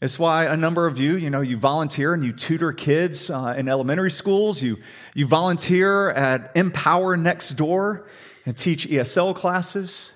It's 0.00 0.18
why 0.18 0.46
a 0.46 0.56
number 0.56 0.86
of 0.86 0.96
you, 0.96 1.16
you 1.16 1.28
know, 1.28 1.42
you 1.42 1.58
volunteer 1.58 2.14
and 2.14 2.24
you 2.24 2.32
tutor 2.32 2.72
kids 2.72 3.28
uh, 3.28 3.54
in 3.54 3.68
elementary 3.68 4.10
schools. 4.10 4.62
You, 4.62 4.78
you 5.12 5.26
volunteer 5.26 6.08
at 6.08 6.52
Empower 6.54 7.18
Next 7.18 7.50
Door 7.50 8.08
and 8.46 8.56
teach 8.56 8.88
ESL 8.88 9.34
classes. 9.34 10.14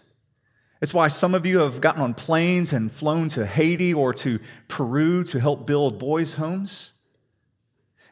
It's 0.80 0.94
why 0.94 1.08
some 1.08 1.34
of 1.34 1.44
you 1.44 1.58
have 1.58 1.82
gotten 1.82 2.00
on 2.00 2.14
planes 2.14 2.72
and 2.72 2.90
flown 2.90 3.28
to 3.28 3.44
Haiti 3.44 3.92
or 3.92 4.14
to 4.14 4.40
Peru 4.68 5.22
to 5.24 5.38
help 5.38 5.66
build 5.66 5.98
boys' 5.98 6.32
homes. 6.32 6.94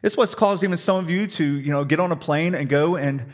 It's 0.03 0.15
what's 0.15 0.35
caused 0.35 0.63
even 0.63 0.77
some 0.77 0.97
of 0.97 1.09
you 1.09 1.25
to, 1.25 1.43
you 1.43 1.71
know, 1.71 1.85
get 1.85 1.99
on 1.99 2.11
a 2.11 2.15
plane 2.15 2.53
and 2.53 2.69
go 2.69 2.97
and 2.97 3.33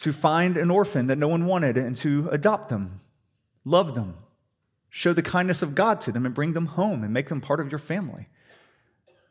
to 0.00 0.12
find 0.12 0.58
an 0.58 0.70
orphan 0.70 1.06
that 1.06 1.16
no 1.16 1.28
one 1.28 1.46
wanted 1.46 1.78
and 1.78 1.96
to 1.96 2.28
adopt 2.30 2.68
them 2.68 3.00
Love 3.64 3.94
them. 3.94 4.16
Show 4.90 5.12
the 5.12 5.22
kindness 5.22 5.62
of 5.62 5.74
God 5.74 6.00
to 6.02 6.12
them 6.12 6.26
and 6.26 6.34
bring 6.34 6.52
them 6.52 6.66
home 6.66 7.02
and 7.02 7.12
make 7.12 7.28
them 7.28 7.40
part 7.40 7.60
of 7.60 7.70
your 7.70 7.78
family. 7.78 8.28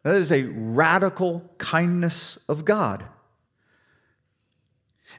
That 0.03 0.15
is 0.15 0.31
a 0.31 0.43
radical 0.43 1.51
kindness 1.57 2.39
of 2.47 2.65
God. 2.65 3.05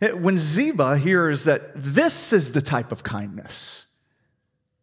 When 0.00 0.38
Ziba 0.38 0.99
hears 0.99 1.45
that 1.45 1.71
this 1.76 2.33
is 2.33 2.52
the 2.52 2.62
type 2.62 2.90
of 2.90 3.04
kindness, 3.04 3.87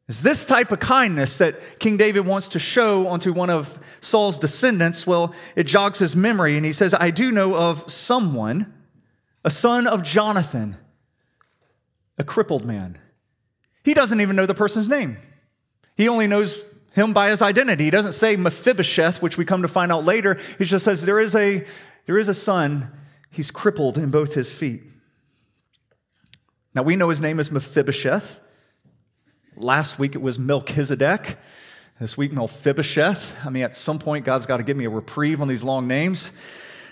is 0.07 0.24
this 0.24 0.45
type 0.45 0.71
of 0.71 0.79
kindness 0.79 1.38
that 1.39 1.79
King 1.79 1.98
David 1.98 2.25
wants 2.25 2.50
to 2.50 2.59
show 2.59 3.07
onto 3.07 3.33
one 3.33 3.50
of 3.50 3.79
Saul's 4.01 4.39
descendants? 4.39 5.05
Well, 5.05 5.36
it 5.55 5.65
jogs 5.65 6.00
his 6.00 6.15
memory, 6.15 6.57
and 6.57 6.65
he 6.65 6.74
says, 6.74 6.93
I 6.93 7.12
do 7.12 7.31
know 7.31 7.55
of 7.55 7.91
someone, 7.91 8.74
a 9.43 9.51
son 9.51 9.88
of 9.88 10.03
Jonathan, 10.03 10.77
a 12.17 12.24
crippled 12.24 12.65
man 12.65 12.98
he 13.83 13.93
doesn't 13.93 14.21
even 14.21 14.36
know 14.36 14.45
the 14.45 14.53
person's 14.53 14.88
name. 14.88 15.17
He 15.95 16.07
only 16.07 16.27
knows 16.27 16.63
him 16.93 17.13
by 17.13 17.29
his 17.29 17.41
identity. 17.41 17.86
He 17.86 17.91
doesn't 17.91 18.13
say 18.13 18.36
Mephibosheth, 18.36 19.21
which 19.21 19.38
we 19.38 19.45
come 19.45 19.62
to 19.62 19.67
find 19.67 19.91
out 19.91 20.05
later. 20.05 20.39
He 20.57 20.65
just 20.65 20.86
says 20.86 21.05
there 21.05 21.19
is 21.19 21.36
a, 21.36 21.65
there 22.05 22.17
is 22.17 22.29
a 22.29 22.33
son. 22.33 22.91
He's 23.29 23.51
crippled 23.51 23.98
in 23.98 24.12
both 24.12 24.33
his 24.33 24.51
feet. 24.51 24.83
Now 26.74 26.83
we 26.83 26.95
know 26.95 27.09
his 27.09 27.21
name 27.21 27.39
is 27.39 27.51
Mephibosheth. 27.51 28.39
Last 29.55 30.00
week 30.00 30.15
it 30.15 30.21
was 30.21 30.39
Melchizedek. 30.39 31.38
This 32.00 32.15
week, 32.15 32.31
Mephibosheth. 32.31 33.45
I 33.45 33.50
mean, 33.50 33.63
at 33.63 33.75
some 33.75 34.00
point, 34.00 34.24
God's 34.24 34.45
got 34.45 34.57
to 34.57 34.63
give 34.63 34.77
me 34.77 34.86
a 34.86 34.89
reprieve 34.89 35.41
on 35.41 35.50
these 35.50 35.63
long 35.63 35.86
names. 35.86 36.31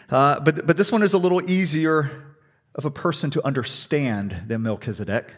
Uh, 0.09 0.41
but, 0.41 0.67
but 0.67 0.75
this 0.75 0.91
one 0.91 1.01
is 1.01 1.13
a 1.13 1.17
little 1.17 1.49
easier 1.49 2.35
of 2.75 2.83
a 2.83 2.91
person 2.91 3.29
to 3.31 3.45
understand 3.45 4.43
than 4.47 4.63
Melchizedek. 4.63 5.33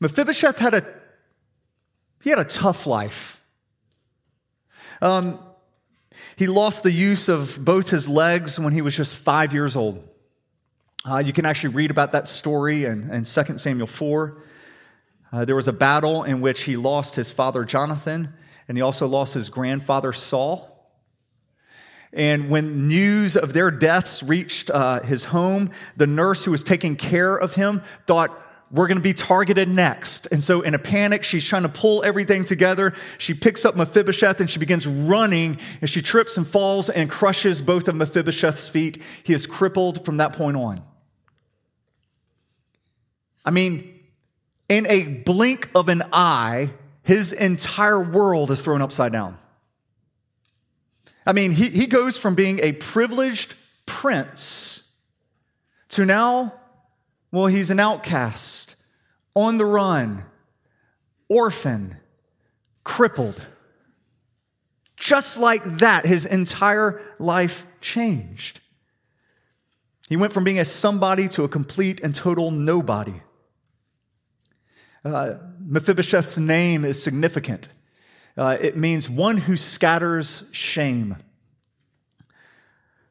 Mephibosheth 0.00 0.58
had 0.58 0.74
a 0.74 0.86
he 2.22 2.30
had 2.30 2.38
a 2.38 2.44
tough 2.44 2.86
life. 2.86 3.42
Um, 5.02 5.38
he 6.36 6.46
lost 6.46 6.82
the 6.82 6.90
use 6.90 7.28
of 7.28 7.62
both 7.62 7.90
his 7.90 8.08
legs 8.08 8.58
when 8.58 8.72
he 8.72 8.80
was 8.80 8.96
just 8.96 9.14
five 9.14 9.52
years 9.52 9.76
old. 9.76 10.02
Uh, 11.06 11.18
you 11.18 11.34
can 11.34 11.44
actually 11.44 11.74
read 11.74 11.90
about 11.90 12.12
that 12.12 12.26
story 12.26 12.86
in, 12.86 13.10
in 13.12 13.24
2 13.24 13.58
Samuel 13.58 13.86
4. 13.86 14.42
Uh, 15.30 15.44
there 15.44 15.54
was 15.54 15.68
a 15.68 15.72
battle 15.72 16.24
in 16.24 16.40
which 16.40 16.62
he 16.62 16.76
lost 16.76 17.16
his 17.16 17.30
father 17.30 17.62
Jonathan, 17.64 18.32
and 18.68 18.78
he 18.78 18.82
also 18.82 19.06
lost 19.06 19.34
his 19.34 19.50
grandfather 19.50 20.12
Saul. 20.14 20.70
And 22.14 22.48
when 22.48 22.88
news 22.88 23.36
of 23.36 23.52
their 23.52 23.70
deaths 23.70 24.22
reached 24.22 24.70
uh, 24.70 25.00
his 25.00 25.24
home, 25.24 25.72
the 25.96 26.06
nurse 26.06 26.44
who 26.44 26.52
was 26.52 26.62
taking 26.62 26.96
care 26.96 27.36
of 27.36 27.54
him 27.56 27.82
thought, 28.06 28.30
we're 28.74 28.88
going 28.88 28.98
to 28.98 29.02
be 29.02 29.14
targeted 29.14 29.68
next. 29.68 30.26
And 30.32 30.42
so, 30.42 30.60
in 30.60 30.74
a 30.74 30.80
panic, 30.80 31.22
she's 31.22 31.44
trying 31.44 31.62
to 31.62 31.68
pull 31.68 32.02
everything 32.02 32.42
together. 32.42 32.92
She 33.18 33.32
picks 33.32 33.64
up 33.64 33.76
Mephibosheth 33.76 34.40
and 34.40 34.50
she 34.50 34.58
begins 34.58 34.84
running, 34.84 35.58
and 35.80 35.88
she 35.88 36.02
trips 36.02 36.36
and 36.36 36.44
falls 36.44 36.90
and 36.90 37.08
crushes 37.08 37.62
both 37.62 37.86
of 37.86 37.94
Mephibosheth's 37.94 38.68
feet. 38.68 39.00
He 39.22 39.32
is 39.32 39.46
crippled 39.46 40.04
from 40.04 40.16
that 40.16 40.32
point 40.32 40.56
on. 40.56 40.82
I 43.44 43.52
mean, 43.52 44.00
in 44.68 44.86
a 44.88 45.04
blink 45.04 45.70
of 45.72 45.88
an 45.88 46.02
eye, 46.12 46.72
his 47.02 47.32
entire 47.32 48.00
world 48.00 48.50
is 48.50 48.60
thrown 48.60 48.82
upside 48.82 49.12
down. 49.12 49.38
I 51.24 51.32
mean, 51.32 51.52
he, 51.52 51.68
he 51.68 51.86
goes 51.86 52.16
from 52.16 52.34
being 52.34 52.58
a 52.58 52.72
privileged 52.72 53.54
prince 53.86 54.82
to 55.90 56.04
now 56.04 56.54
well, 57.34 57.46
he's 57.46 57.70
an 57.70 57.80
outcast, 57.80 58.76
on 59.34 59.58
the 59.58 59.64
run, 59.64 60.24
orphan, 61.28 61.96
crippled. 62.84 63.44
Just 64.96 65.36
like 65.36 65.64
that, 65.78 66.06
his 66.06 66.26
entire 66.26 67.02
life 67.18 67.66
changed. 67.80 68.60
He 70.08 70.16
went 70.16 70.32
from 70.32 70.44
being 70.44 70.60
a 70.60 70.64
somebody 70.64 71.26
to 71.30 71.42
a 71.42 71.48
complete 71.48 72.00
and 72.00 72.14
total 72.14 72.52
nobody. 72.52 73.20
Uh, 75.04 75.34
Mephibosheth's 75.60 76.38
name 76.38 76.84
is 76.84 77.02
significant. 77.02 77.68
Uh, 78.36 78.56
it 78.60 78.76
means 78.76 79.10
one 79.10 79.38
who 79.38 79.56
scatters 79.56 80.44
shame. 80.52 81.16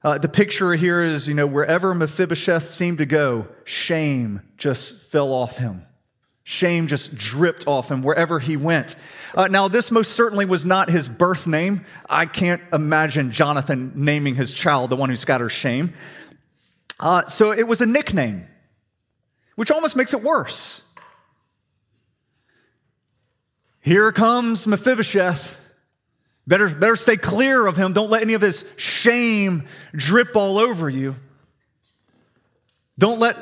Uh, 0.04 0.18
the 0.18 0.28
picture 0.28 0.74
here 0.74 1.02
is, 1.02 1.28
you 1.28 1.34
know, 1.34 1.48
wherever 1.48 1.94
Mephibosheth 1.94 2.68
seemed 2.68 2.98
to 2.98 3.06
go, 3.06 3.48
shame 3.64 4.42
just 4.58 4.98
fell 4.98 5.32
off 5.32 5.58
him. 5.58 5.86
Shame 6.44 6.88
just 6.88 7.16
dripped 7.16 7.68
off 7.68 7.90
him 7.90 8.04
wherever 8.04 8.40
he 8.40 8.58
went. 8.58 8.98
Uh, 9.34 9.48
now, 9.48 9.70
this 9.70 9.92
most 9.92 10.12
certainly 10.12 10.44
was 10.44 10.66
not 10.66 10.90
his 10.90 11.08
birth 11.08 11.48
name. 11.48 11.86
I 12.10 12.26
can't 12.26 12.62
imagine 12.74 13.32
Jonathan 13.32 13.94
naming 13.96 14.36
his 14.36 14.54
child 14.54 14.90
the 14.90 14.98
one 14.98 15.10
who 15.10 15.16
scatters 15.16 15.54
shame. 15.54 15.94
Uh, 17.00 17.28
so 17.30 17.52
it 17.52 17.66
was 17.66 17.80
a 17.80 17.86
nickname, 17.86 18.46
which 19.56 19.72
almost 19.72 19.96
makes 19.96 20.14
it 20.14 20.22
worse. 20.22 20.84
Here 23.80 24.12
comes 24.12 24.68
Mephibosheth. 24.68 25.63
Better, 26.46 26.70
better 26.70 26.96
stay 26.96 27.16
clear 27.16 27.66
of 27.68 27.78
him. 27.78 27.94
Don't 27.94 28.10
let 28.10 28.22
any 28.22 28.34
of 28.34 28.42
his 28.42 28.66
shame 28.76 29.66
drip 29.96 30.36
all 30.36 30.58
over 30.58 30.90
you. 30.90 31.16
Don't 32.98 33.20
let 33.20 33.38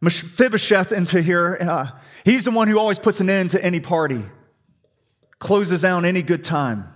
Mephibosheth 0.00 0.92
into 0.92 1.20
here. 1.20 1.58
Uh, 1.60 1.88
he's 2.24 2.44
the 2.44 2.50
one 2.50 2.68
who 2.68 2.78
always 2.78 2.98
puts 2.98 3.20
an 3.20 3.28
end 3.28 3.50
to 3.50 3.62
any 3.62 3.80
party, 3.80 4.24
closes 5.38 5.82
down 5.82 6.04
any 6.04 6.22
good 6.22 6.42
time. 6.42 6.88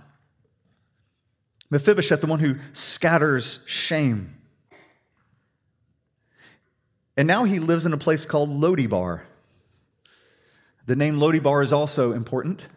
Mephibosheth, 1.69 2.21
the 2.21 2.27
one 2.27 2.39
who 2.39 2.55
scatters 2.73 3.59
shame. 3.65 4.35
And 7.15 7.27
now 7.27 7.43
he 7.43 7.59
lives 7.59 7.85
in 7.85 7.93
a 7.93 7.97
place 7.97 8.25
called 8.25 8.49
Lo-Debar. 8.49 9.23
The 10.87 10.95
name 10.95 11.19
Lo-Debar 11.19 11.61
is 11.61 11.71
also 11.71 12.11
important. 12.11 12.67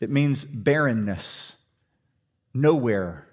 It 0.00 0.10
means 0.10 0.44
barrenness 0.44 1.56
nowhere, 2.54 3.26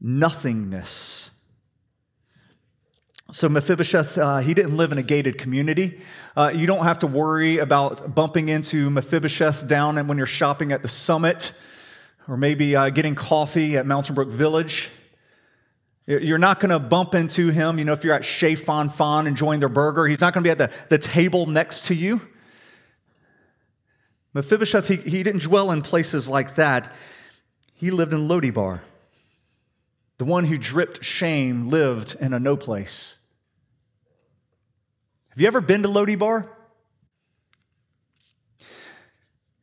nothingness. 0.00 1.30
So, 3.32 3.48
Mephibosheth, 3.48 4.18
uh, 4.18 4.38
he 4.38 4.52
didn't 4.52 4.76
live 4.76 4.92
in 4.92 4.98
a 4.98 5.02
gated 5.02 5.38
community. 5.38 6.00
Uh, 6.36 6.52
you 6.54 6.66
don't 6.66 6.84
have 6.84 6.98
to 6.98 7.06
worry 7.06 7.58
about 7.58 8.14
bumping 8.14 8.50
into 8.50 8.90
Mephibosheth 8.90 9.66
down 9.66 9.96
and 9.96 10.06
when 10.08 10.18
you're 10.18 10.26
shopping 10.26 10.70
at 10.70 10.82
the 10.82 10.88
summit 10.88 11.52
or 12.28 12.36
maybe 12.36 12.76
uh, 12.76 12.90
getting 12.90 13.14
coffee 13.14 13.76
at 13.76 13.86
Mountain 13.86 14.14
Brook 14.14 14.28
Village. 14.28 14.90
You're 16.06 16.38
not 16.38 16.60
going 16.60 16.70
to 16.70 16.78
bump 16.78 17.14
into 17.14 17.50
him, 17.50 17.78
you 17.78 17.84
know, 17.84 17.92
if 17.92 18.04
you're 18.04 18.14
at 18.14 18.24
Chez 18.24 18.56
Fonfon 18.56 19.26
enjoying 19.26 19.60
their 19.60 19.68
burger. 19.68 20.06
He's 20.06 20.20
not 20.20 20.34
going 20.34 20.44
to 20.44 20.46
be 20.46 20.50
at 20.50 20.58
the, 20.58 20.70
the 20.88 20.98
table 20.98 21.46
next 21.46 21.86
to 21.86 21.94
you. 21.94 22.20
Mephibosheth, 24.34 24.88
he, 24.88 24.96
he 24.96 25.22
didn't 25.22 25.42
dwell 25.42 25.70
in 25.70 25.80
places 25.80 26.28
like 26.28 26.56
that. 26.56 26.92
He 27.82 27.90
lived 27.90 28.12
in 28.12 28.28
Lo-Debar. 28.28 28.80
The 30.18 30.24
one 30.24 30.44
who 30.44 30.56
dripped 30.56 31.04
shame 31.04 31.68
lived 31.68 32.14
in 32.20 32.32
a 32.32 32.38
no 32.38 32.56
place. 32.56 33.18
Have 35.30 35.40
you 35.40 35.48
ever 35.48 35.60
been 35.60 35.82
to 35.82 35.88
Lo-Debar? 35.88 36.48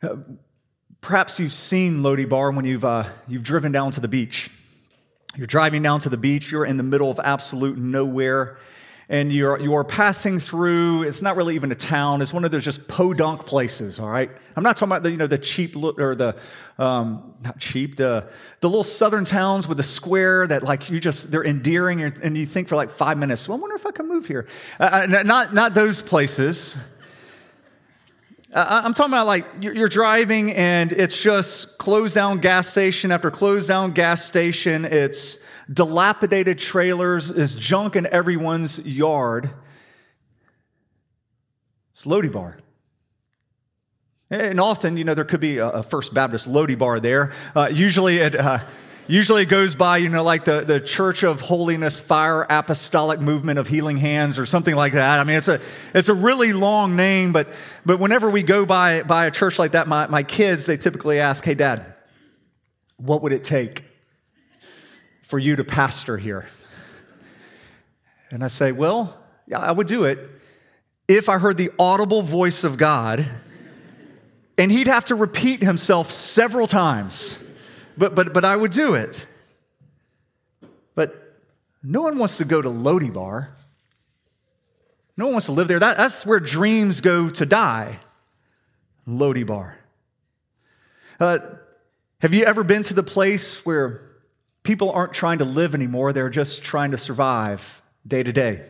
Uh, 0.04 0.18
perhaps 1.00 1.40
you've 1.40 1.54
seen 1.54 2.04
Lo-Debar 2.04 2.52
when 2.52 2.66
you've, 2.66 2.84
uh, 2.84 3.06
you've 3.26 3.44
driven 3.44 3.72
down 3.72 3.92
to 3.92 4.02
the 4.02 4.10
beach. 4.10 4.50
You're 5.38 5.48
driving 5.48 5.82
down 5.82 6.02
to 6.02 6.10
the 6.10 6.18
beach, 6.18 6.52
you're 6.52 6.66
in 6.66 6.76
the 6.76 6.84
middle 6.84 7.10
of 7.10 7.22
absolute 7.24 7.78
nowhere 7.78 8.58
and 9.10 9.34
you're, 9.34 9.60
you're 9.60 9.84
passing 9.84 10.40
through, 10.40 11.02
it's 11.02 11.24
not 11.24 11.36
really 11.36 11.56
even 11.56 11.72
a 11.72 11.76
town, 11.76 12.22
it's 12.22 12.32
one 12.32 12.46
of 12.46 12.52
those 12.52 12.64
just 12.64 12.88
podunk 12.88 13.48
places, 13.48 14.00
all 14.00 14.08
right? 14.08 14.30
I'm 14.56 14.62
not 14.62 14.78
talking 14.78 14.92
about 14.92 15.02
the, 15.02 15.10
you 15.10 15.18
know, 15.18 15.26
the 15.26 15.40
cheap, 15.40 15.76
or 15.76 16.14
the, 16.14 16.38
um, 16.78 17.34
not 17.44 17.60
cheap, 17.60 17.96
the, 17.96 18.30
the 18.60 18.70
little 18.70 18.84
southern 18.84 19.26
towns 19.26 19.68
with 19.68 19.78
the 19.78 19.84
square 19.84 20.46
that 20.46 20.62
like 20.62 20.92
you 20.92 21.00
just, 21.00 21.32
they're 21.32 21.44
endearing 21.44 22.04
and 22.04 22.38
you 22.38 22.46
think 22.46 22.68
for 22.68 22.76
like 22.76 22.92
five 22.92 23.18
minutes, 23.18 23.48
well, 23.48 23.58
I 23.58 23.62
wonder 23.62 23.76
if 23.76 23.88
I 23.88 23.92
can 23.92 24.08
move 24.08 24.28
here. 24.28 24.48
Uh, 24.80 25.08
uh 25.10 25.24
not, 25.24 25.56
not 25.56 25.74
those 25.74 26.04
places. 26.04 26.78
Uh, 28.54 28.82
I'm 28.84 28.94
talking 28.94 29.14
about 29.14 29.28
like 29.28 29.46
you're 29.60 29.90
driving 29.90 30.52
and 30.54 30.92
it's 30.92 31.20
just 31.22 31.78
closed 31.78 32.16
down 32.16 32.40
gas 32.40 32.68
station 32.68 33.12
after 33.12 33.30
closed 33.30 33.68
down 33.68 33.92
gas 33.92 34.26
station. 34.26 34.86
It's 34.86 35.38
dilapidated 35.72 36.60
trailers, 36.60 37.30
is 37.30 37.56
junk 37.56 37.96
in 37.96 38.08
everyone's 38.08 38.80
yard. 38.80 39.52
It's 41.94 42.06
Lo-Debar. 42.06 42.58
And 44.32 44.60
often, 44.60 44.98
you 44.98 45.04
know, 45.04 45.14
there 45.14 45.26
could 45.26 45.40
be 45.40 45.58
a 45.58 45.84
First 45.84 46.14
Baptist 46.14 46.48
Lo-Debar 46.48 47.00
there. 47.00 47.34
Uh, 47.56 47.70
usually 47.72 48.18
it. 48.18 48.36
Uh, 48.36 48.60
usually 49.08 49.42
it 49.42 49.48
goes 49.48 49.74
by, 49.74 49.98
you 49.98 50.08
know, 50.08 50.24
like 50.24 50.46
the, 50.46 50.62
the 50.62 50.80
Church 50.80 51.24
of 51.24 51.42
Holiness 51.42 52.00
Fire 52.00 52.46
Apostolic 52.48 53.20
Movement 53.20 53.58
of 53.58 53.68
Healing 53.68 53.98
Hands 53.98 54.38
or 54.38 54.46
something 54.46 54.76
like 54.76 54.94
that. 54.94 55.20
I 55.20 55.24
mean, 55.24 55.38
it's 55.38 55.48
a, 55.48 55.60
it's 55.96 56.10
a 56.10 56.14
really 56.14 56.54
long 56.54 56.96
name, 56.96 57.32
but, 57.32 57.48
but 57.86 58.00
whenever 58.00 58.30
we 58.30 58.44
go 58.44 58.68
by, 58.68 59.02
by 59.02 59.26
a 59.26 59.32
church 59.32 59.58
like 59.58 59.72
that, 59.72 59.88
my, 59.88 60.06
my 60.08 60.22
kids, 60.22 60.68
they 60.68 60.78
typically 60.78 61.20
ask, 61.20 61.44
hey, 61.44 61.56
Dad, 61.56 61.96
what 62.98 63.24
would 63.24 63.34
it 63.34 63.44
take 63.44 63.84
for 65.30 65.38
you 65.38 65.56
to 65.56 65.64
pastor 65.64 66.18
here? 66.18 66.48
And 68.32 68.44
I 68.44 68.48
say, 68.48 68.72
Well, 68.72 69.16
yeah, 69.48 69.60
I 69.60 69.72
would 69.72 69.88
do 69.88 70.04
it 70.04 70.20
if 71.08 71.30
I 71.30 71.38
heard 71.38 71.58
the 71.58 71.72
audible 71.80 72.24
voice 72.24 72.64
of 72.64 72.78
God, 72.78 73.26
and 74.58 74.72
he'd 74.72 74.88
have 74.88 75.06
to 75.06 75.16
repeat 75.16 75.64
himself 75.64 76.12
several 76.12 76.68
times. 76.68 77.38
But, 77.98 78.16
but, 78.16 78.34
but 78.34 78.44
I 78.44 78.56
would 78.56 78.72
do 78.72 78.96
it. 78.96 79.28
But 80.96 81.40
no 81.84 82.02
one 82.02 82.18
wants 82.18 82.38
to 82.38 82.46
go 82.46 82.62
to 82.62 82.70
Lo-Debar. 82.70 83.50
No 85.18 85.26
one 85.26 85.34
wants 85.34 85.48
to 85.48 85.52
live 85.52 85.68
there. 85.68 85.80
That, 85.80 85.98
that's 85.98 86.26
where 86.26 86.40
dreams 86.40 87.02
go 87.02 87.30
to 87.30 87.46
die. 87.46 88.00
Lo-Debar. 89.06 89.78
Uh, 91.20 91.40
have 92.22 92.34
you 92.34 92.46
ever 92.46 92.64
been 92.64 92.84
to 92.84 92.94
the 92.94 93.04
place 93.04 93.66
where 93.66 94.09
people 94.70 94.92
aren't 94.92 95.14
trying 95.14 95.40
to 95.40 95.46
live 95.46 95.74
anymore, 95.74 96.14
they're 96.14 96.30
just 96.30 96.62
trying 96.62 96.92
to 96.92 96.98
survive 96.98 97.82
day 98.06 98.22
to 98.22 98.32
day. 98.32 98.64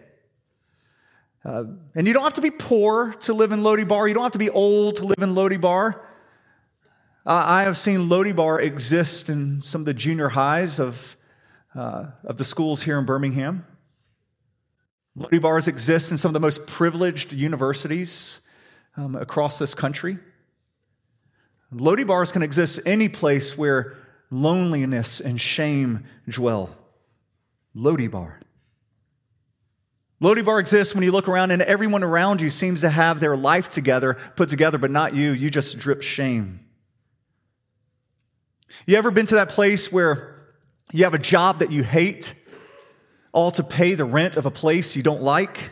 Uh, 1.43 1.65
and 1.93 2.07
you 2.07 2.13
don't 2.13 2.23
have 2.23 2.35
to 2.35 2.41
be 2.41 2.51
poor 2.51 3.12
to 3.19 3.33
live 3.33 3.51
in 3.51 3.63
Lo-Debar. 3.63 4.07
You 4.07 4.13
don't 4.13 4.23
have 4.23 4.31
to 4.31 4.39
be 4.39 4.49
old 4.49 4.95
to 4.95 5.03
live 5.03 5.21
in 5.21 5.35
Lo-Debar. 5.35 6.01
Uh, 7.25 7.43
I 7.45 7.63
have 7.63 7.75
seen 7.75 8.07
Lo-Debar 8.07 8.62
exist 8.62 9.27
in 9.27 9.62
some 9.62 9.81
of 9.81 9.85
the 9.85 9.93
junior 9.93 10.29
highs 10.29 10.79
of, 10.79 11.17
uh, 11.75 12.05
of 12.23 12.38
the 12.38 12.45
schools 12.45 12.83
here 12.83 12.97
in 12.97 13.03
Birmingham. 13.03 13.65
Lo-Debars 15.17 15.67
exist 15.67 16.12
in 16.12 16.17
some 16.17 16.29
of 16.29 16.33
the 16.33 16.39
most 16.39 16.65
privileged 16.65 17.33
universities 17.33 18.39
um, 18.95 19.17
across 19.17 19.59
this 19.59 19.73
country. 19.73 20.17
Lo-Debars 21.73 22.31
can 22.31 22.41
exist 22.41 22.79
any 22.85 23.09
place 23.09 23.57
where 23.57 23.97
loneliness 24.32 25.20
and 25.20 25.39
shame 25.39 26.06
dwell. 26.28 26.70
Lo-Debar. 27.74 28.39
Lo-Debar 30.20 30.60
exists 30.60 30.94
when 30.94 31.04
you 31.04 31.12
look 31.12 31.30
around 31.30 31.52
and 31.52 31.62
everyone 31.62 32.04
around 32.04 32.42
you 32.42 32.50
seems 32.50 32.82
to 32.82 32.89
have 32.89 33.20
their 33.20 33.38
life 33.38 33.70
together, 33.70 34.18
put 34.36 34.50
together, 34.50 34.78
but 34.78 34.92
not 34.92 35.15
you. 35.15 35.32
You 35.32 35.50
just 35.50 35.78
drip 35.80 36.02
shame. 36.02 36.60
You 38.86 38.98
ever 38.98 39.12
been 39.12 39.26
to 39.28 39.36
that 39.36 39.50
place 39.50 39.92
where 39.92 40.36
you 40.92 41.06
have 41.06 41.13
a 41.13 41.20
job 41.20 41.60
that 41.60 41.72
you 41.72 41.84
hate, 41.84 42.36
all 43.32 43.52
to 43.52 43.63
pay 43.63 43.96
the 43.96 44.06
rent 44.06 44.36
of 44.36 44.46
a 44.46 44.52
place 44.52 44.96
you 44.96 45.04
don't 45.04 45.22
like? 45.22 45.72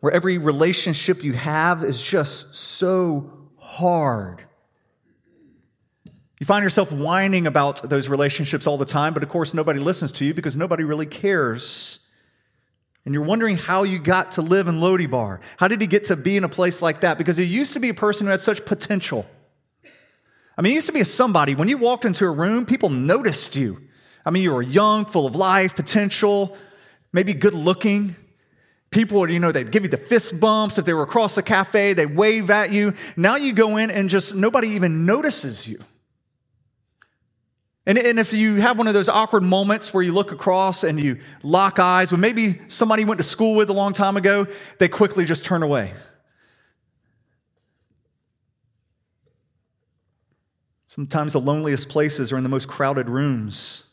Where 0.00 0.12
every 0.12 0.36
relationship 0.36 1.22
you 1.22 1.34
have 1.34 1.84
is 1.84 2.02
just 2.02 2.54
so 2.54 3.32
hard 3.58 4.44
you 6.40 6.46
find 6.46 6.64
yourself 6.64 6.90
whining 6.90 7.46
about 7.46 7.88
those 7.88 8.08
relationships 8.08 8.66
all 8.66 8.76
the 8.76 8.84
time, 8.84 9.14
but 9.14 9.22
of 9.22 9.28
course, 9.28 9.54
nobody 9.54 9.78
listens 9.78 10.10
to 10.12 10.24
you 10.24 10.34
because 10.34 10.56
nobody 10.56 10.82
really 10.82 11.06
cares. 11.06 12.00
And 13.04 13.14
you're 13.14 13.22
wondering 13.22 13.56
how 13.56 13.82
you 13.84 13.98
got 13.98 14.32
to 14.32 14.42
live 14.42 14.66
in 14.66 14.80
Lo-Debar. 14.80 15.40
How 15.58 15.68
did 15.68 15.80
he 15.80 15.86
get 15.86 16.04
to 16.04 16.16
be 16.16 16.36
in 16.36 16.44
a 16.44 16.48
place 16.48 16.82
like 16.82 17.02
that? 17.02 17.18
Because 17.18 17.36
he 17.36 17.44
used 17.44 17.74
to 17.74 17.80
be 17.80 17.90
a 17.90 17.94
person 17.94 18.26
who 18.26 18.30
had 18.30 18.40
such 18.40 18.64
potential. 18.64 19.26
I 20.56 20.62
mean, 20.62 20.70
he 20.70 20.74
used 20.76 20.86
to 20.86 20.92
be 20.92 21.00
a 21.00 21.04
somebody. 21.04 21.54
When 21.54 21.68
you 21.68 21.78
walked 21.78 22.04
into 22.04 22.24
a 22.24 22.30
room, 22.30 22.64
people 22.64 22.88
noticed 22.88 23.56
you. 23.56 23.82
I 24.24 24.30
mean, 24.30 24.42
you 24.42 24.54
were 24.54 24.62
young, 24.62 25.04
full 25.04 25.26
of 25.26 25.36
life, 25.36 25.76
potential, 25.76 26.56
maybe 27.12 27.34
good 27.34 27.54
looking. 27.54 28.16
People 28.90 29.20
would, 29.20 29.30
you 29.30 29.40
know, 29.40 29.52
they'd 29.52 29.70
give 29.70 29.82
you 29.82 29.88
the 29.88 29.96
fist 29.96 30.40
bumps. 30.40 30.78
If 30.78 30.84
they 30.84 30.94
were 30.94 31.02
across 31.02 31.36
a 31.36 31.42
cafe, 31.42 31.92
they'd 31.92 32.16
wave 32.16 32.50
at 32.50 32.72
you. 32.72 32.94
Now 33.16 33.36
you 33.36 33.52
go 33.52 33.76
in 33.76 33.90
and 33.90 34.08
just 34.08 34.34
nobody 34.34 34.68
even 34.68 35.04
notices 35.04 35.68
you. 35.68 35.80
And, 37.86 37.98
and 37.98 38.18
if 38.18 38.32
you 38.32 38.56
have 38.62 38.78
one 38.78 38.86
of 38.86 38.94
those 38.94 39.10
awkward 39.10 39.42
moments 39.42 39.92
where 39.92 40.02
you 40.02 40.12
look 40.12 40.32
across 40.32 40.84
and 40.84 40.98
you 40.98 41.20
lock 41.42 41.78
eyes 41.78 42.10
with 42.10 42.20
maybe 42.20 42.60
somebody 42.68 43.02
you 43.02 43.06
went 43.06 43.18
to 43.18 43.24
school 43.24 43.54
with 43.54 43.68
a 43.68 43.74
long 43.74 43.92
time 43.92 44.16
ago, 44.16 44.46
they 44.78 44.88
quickly 44.88 45.24
just 45.24 45.44
turn 45.44 45.62
away. 45.62 45.92
Sometimes 50.88 51.32
the 51.34 51.40
loneliest 51.40 51.88
places 51.88 52.32
are 52.32 52.36
in 52.36 52.42
the 52.42 52.48
most 52.48 52.68
crowded 52.68 53.08
rooms. 53.10 53.84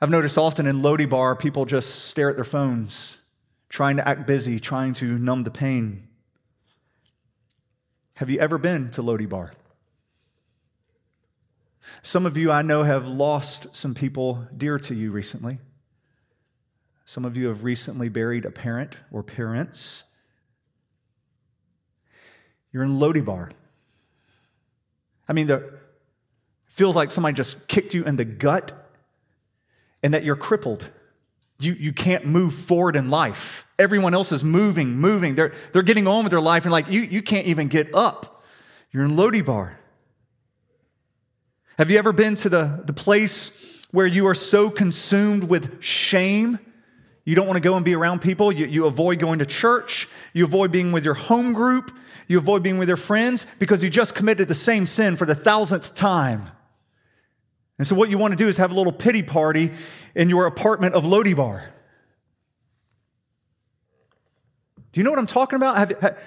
I've 0.00 0.10
noticed 0.10 0.38
often 0.38 0.66
in 0.66 0.80
Lo-Debar, 0.80 1.36
people 1.36 1.64
just 1.64 2.06
stare 2.06 2.30
at 2.30 2.36
their 2.36 2.44
phones, 2.44 3.18
trying 3.68 3.96
to 3.96 4.08
act 4.08 4.26
busy, 4.26 4.58
trying 4.58 4.94
to 4.94 5.18
numb 5.18 5.42
the 5.42 5.50
pain. 5.50 6.08
Have 8.14 8.30
you 8.30 8.38
ever 8.38 8.58
been 8.58 8.90
to 8.92 9.02
Lo-Debar? 9.02 9.52
Some 12.02 12.26
of 12.26 12.36
you 12.36 12.50
I 12.50 12.62
know 12.62 12.84
have 12.84 13.06
lost 13.06 13.74
some 13.74 13.94
people 13.94 14.46
dear 14.56 14.78
to 14.78 14.94
you 14.94 15.10
recently. 15.10 15.58
Some 17.04 17.24
of 17.24 17.36
you 17.36 17.48
have 17.48 17.64
recently 17.64 18.08
buried 18.08 18.44
a 18.44 18.50
parent 18.50 18.96
or 19.10 19.22
parents. 19.22 20.04
You're 22.72 22.84
in 22.84 22.98
Lo-Debar. 22.98 23.50
I 25.28 25.32
mean, 25.32 25.46
the 25.46 25.78
feels 26.68 26.96
like 26.96 27.10
somebody 27.10 27.34
just 27.34 27.68
kicked 27.68 27.92
you 27.92 28.04
in 28.04 28.16
the 28.16 28.24
gut 28.24 28.72
and 30.02 30.14
that 30.14 30.24
you're 30.24 30.36
crippled. 30.36 30.88
You, 31.58 31.74
you 31.74 31.92
can't 31.92 32.26
move 32.26 32.54
forward 32.54 32.96
in 32.96 33.10
life. 33.10 33.66
Everyone 33.78 34.14
else 34.14 34.32
is 34.32 34.42
moving, 34.42 34.96
moving. 34.96 35.34
They're, 35.34 35.52
they're 35.72 35.82
getting 35.82 36.06
on 36.06 36.24
with 36.24 36.30
their 36.30 36.40
life, 36.40 36.64
and 36.64 36.72
like 36.72 36.88
you, 36.88 37.02
you 37.02 37.22
can't 37.22 37.46
even 37.46 37.68
get 37.68 37.94
up. 37.94 38.42
You're 38.90 39.04
in 39.04 39.16
Lo-Debar. 39.16 39.78
Have 41.78 41.90
you 41.90 41.98
ever 41.98 42.12
been 42.12 42.34
to 42.36 42.48
the, 42.48 42.82
the 42.84 42.92
place 42.92 43.50
where 43.90 44.06
you 44.06 44.26
are 44.26 44.34
so 44.34 44.70
consumed 44.70 45.44
with 45.44 45.82
shame? 45.82 46.58
You 47.24 47.34
don't 47.34 47.46
want 47.46 47.56
to 47.56 47.60
go 47.60 47.74
and 47.76 47.84
be 47.84 47.94
around 47.94 48.20
people. 48.20 48.52
You, 48.52 48.66
you 48.66 48.86
avoid 48.86 49.18
going 49.18 49.38
to 49.38 49.46
church. 49.46 50.08
You 50.32 50.44
avoid 50.44 50.70
being 50.72 50.92
with 50.92 51.04
your 51.04 51.14
home 51.14 51.52
group. 51.52 51.90
You 52.28 52.38
avoid 52.38 52.62
being 52.62 52.78
with 52.78 52.88
your 52.88 52.96
friends 52.96 53.46
because 53.58 53.82
you 53.82 53.90
just 53.90 54.14
committed 54.14 54.48
the 54.48 54.54
same 54.54 54.86
sin 54.86 55.16
for 55.16 55.24
the 55.24 55.34
thousandth 55.34 55.94
time. 55.94 56.48
And 57.78 57.86
so, 57.86 57.94
what 57.94 58.10
you 58.10 58.18
want 58.18 58.32
to 58.32 58.36
do 58.36 58.48
is 58.48 58.58
have 58.58 58.70
a 58.70 58.74
little 58.74 58.92
pity 58.92 59.22
party 59.22 59.72
in 60.14 60.28
your 60.28 60.46
apartment 60.46 60.94
of 60.94 61.04
Lo-Debar. 61.04 61.72
Do 64.92 65.00
you 65.00 65.04
know 65.04 65.10
what 65.10 65.18
I'm 65.18 65.26
talking 65.26 65.56
about? 65.56 65.76
Have, 65.76 66.00
have, 66.00 66.18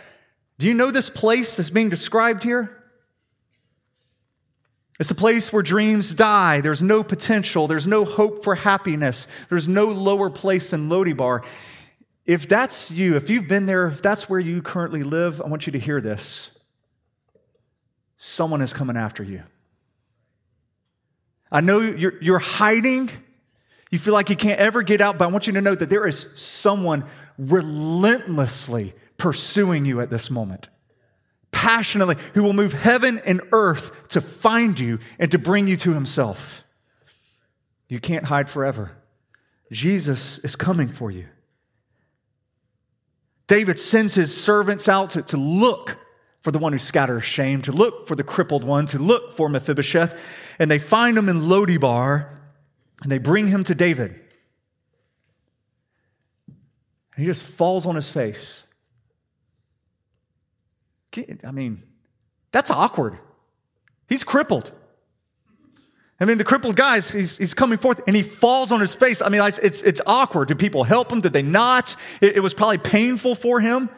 do 0.57 0.67
you 0.67 0.73
know 0.73 0.91
this 0.91 1.09
place 1.09 1.55
that's 1.55 1.69
being 1.69 1.89
described 1.89 2.43
here? 2.43 2.84
It's 4.99 5.11
a 5.11 5.15
place 5.15 5.51
where 5.51 5.61
dreams 5.61 6.13
die. 6.13 6.61
There's 6.61 6.81
no 6.81 7.03
potential. 7.03 7.67
There's 7.67 7.87
no 7.87 8.05
hope 8.05 8.43
for 8.43 8.55
happiness. 8.55 9.27
There's 9.49 9.67
no 9.67 9.87
lower 9.87 10.29
place 10.29 10.69
than 10.69 10.87
Lo-Debar. 10.87 11.43
If 12.25 12.47
that's 12.47 12.91
you, 12.91 13.15
if 13.15 13.29
you've 13.29 13.47
been 13.47 13.65
there, 13.65 13.87
if 13.87 14.01
that's 14.01 14.29
where 14.29 14.39
you 14.39 14.61
currently 14.61 15.03
live, 15.03 15.41
I 15.41 15.47
want 15.47 15.67
you 15.67 15.73
to 15.73 15.79
hear 15.79 15.99
this. 15.99 16.51
Someone 18.15 18.61
is 18.61 18.71
coming 18.71 18.95
after 18.95 19.21
you. 19.21 19.43
I 21.51 21.61
know 21.61 21.79
you're, 21.79 22.13
you're 22.21 22.39
hiding. 22.39 23.09
You 23.91 23.99
feel 23.99 24.13
like 24.13 24.29
you 24.29 24.35
can't 24.35 24.59
ever 24.59 24.81
get 24.81 25.01
out, 25.01 25.17
but 25.17 25.25
I 25.25 25.27
want 25.27 25.45
you 25.45 25.53
to 25.53 25.61
know 25.61 25.75
that 25.75 25.89
there 25.89 26.07
is 26.07 26.27
someone 26.35 27.05
relentlessly 27.37 28.93
pursuing 29.17 29.85
you 29.85 29.99
at 29.99 30.09
this 30.09 30.29
moment 30.31 30.69
passionately, 31.55 32.17
who 32.33 32.43
will 32.43 32.53
move 32.53 32.73
heaven 32.73 33.19
and 33.25 33.41
earth 33.53 34.09
to 34.09 34.19
find 34.19 34.77
you 34.77 34.99
and 35.17 35.31
to 35.31 35.39
bring 35.39 35.67
you 35.67 35.77
to 35.77 35.93
himself. 35.93 36.65
You 37.87 38.01
can't 38.01 38.25
hide 38.25 38.49
forever. 38.49 38.91
Jesus 39.71 40.37
is 40.39 40.57
coming 40.57 40.89
for 40.89 41.09
you. 41.09 41.27
David 43.47 43.79
sends 43.79 44.15
his 44.15 44.35
servants 44.35 44.89
out 44.89 45.11
to, 45.11 45.21
to 45.21 45.37
look 45.37 45.97
for 46.41 46.51
the 46.51 46.59
one 46.59 46.73
who 46.73 46.77
scatters 46.77 47.23
shame, 47.23 47.61
to 47.61 47.71
look 47.71 48.05
for 48.05 48.17
the 48.17 48.23
crippled 48.23 48.65
one, 48.65 48.85
to 48.87 48.99
look 48.99 49.31
for 49.31 49.47
Mephibosheth, 49.47 50.19
and 50.59 50.69
they 50.69 50.77
find 50.77 51.17
him 51.17 51.29
in 51.29 51.47
Lo-Debar 51.47 52.37
and 53.01 53.11
they 53.11 53.17
bring 53.17 53.47
him 53.47 53.63
to 53.63 53.73
David. 53.73 54.19
And 57.15 57.23
he 57.23 57.25
just 57.25 57.43
falls 57.43 57.85
on 57.85 57.95
his 57.95 58.09
face. 58.09 58.64
I 61.43 61.51
mean, 61.51 61.83
that's 62.51 62.71
awkward. 62.71 63.17
He's 64.07 64.23
crippled. 64.23 64.71
I 66.19 66.25
mean, 66.25 66.37
the 66.37 66.45
crippled 66.45 66.77
guy, 66.77 67.01
he's, 67.01 67.37
he's 67.37 67.53
coming 67.53 67.77
forth 67.77 67.99
and 68.07 68.15
he 68.15 68.21
falls 68.21 68.71
on 68.71 68.79
his 68.79 68.95
face. 68.95 69.21
I 69.21 69.29
mean, 69.29 69.41
it's, 69.61 69.81
it's 69.81 69.99
awkward. 70.05 70.47
Did 70.47 70.59
people 70.59 70.85
help 70.85 71.11
him? 71.11 71.19
Did 71.19 71.33
they 71.33 71.41
not? 71.41 71.95
It, 72.21 72.37
it 72.37 72.39
was 72.39 72.53
probably 72.53 72.77
painful 72.77 73.35
for 73.35 73.59
him. 73.59 73.89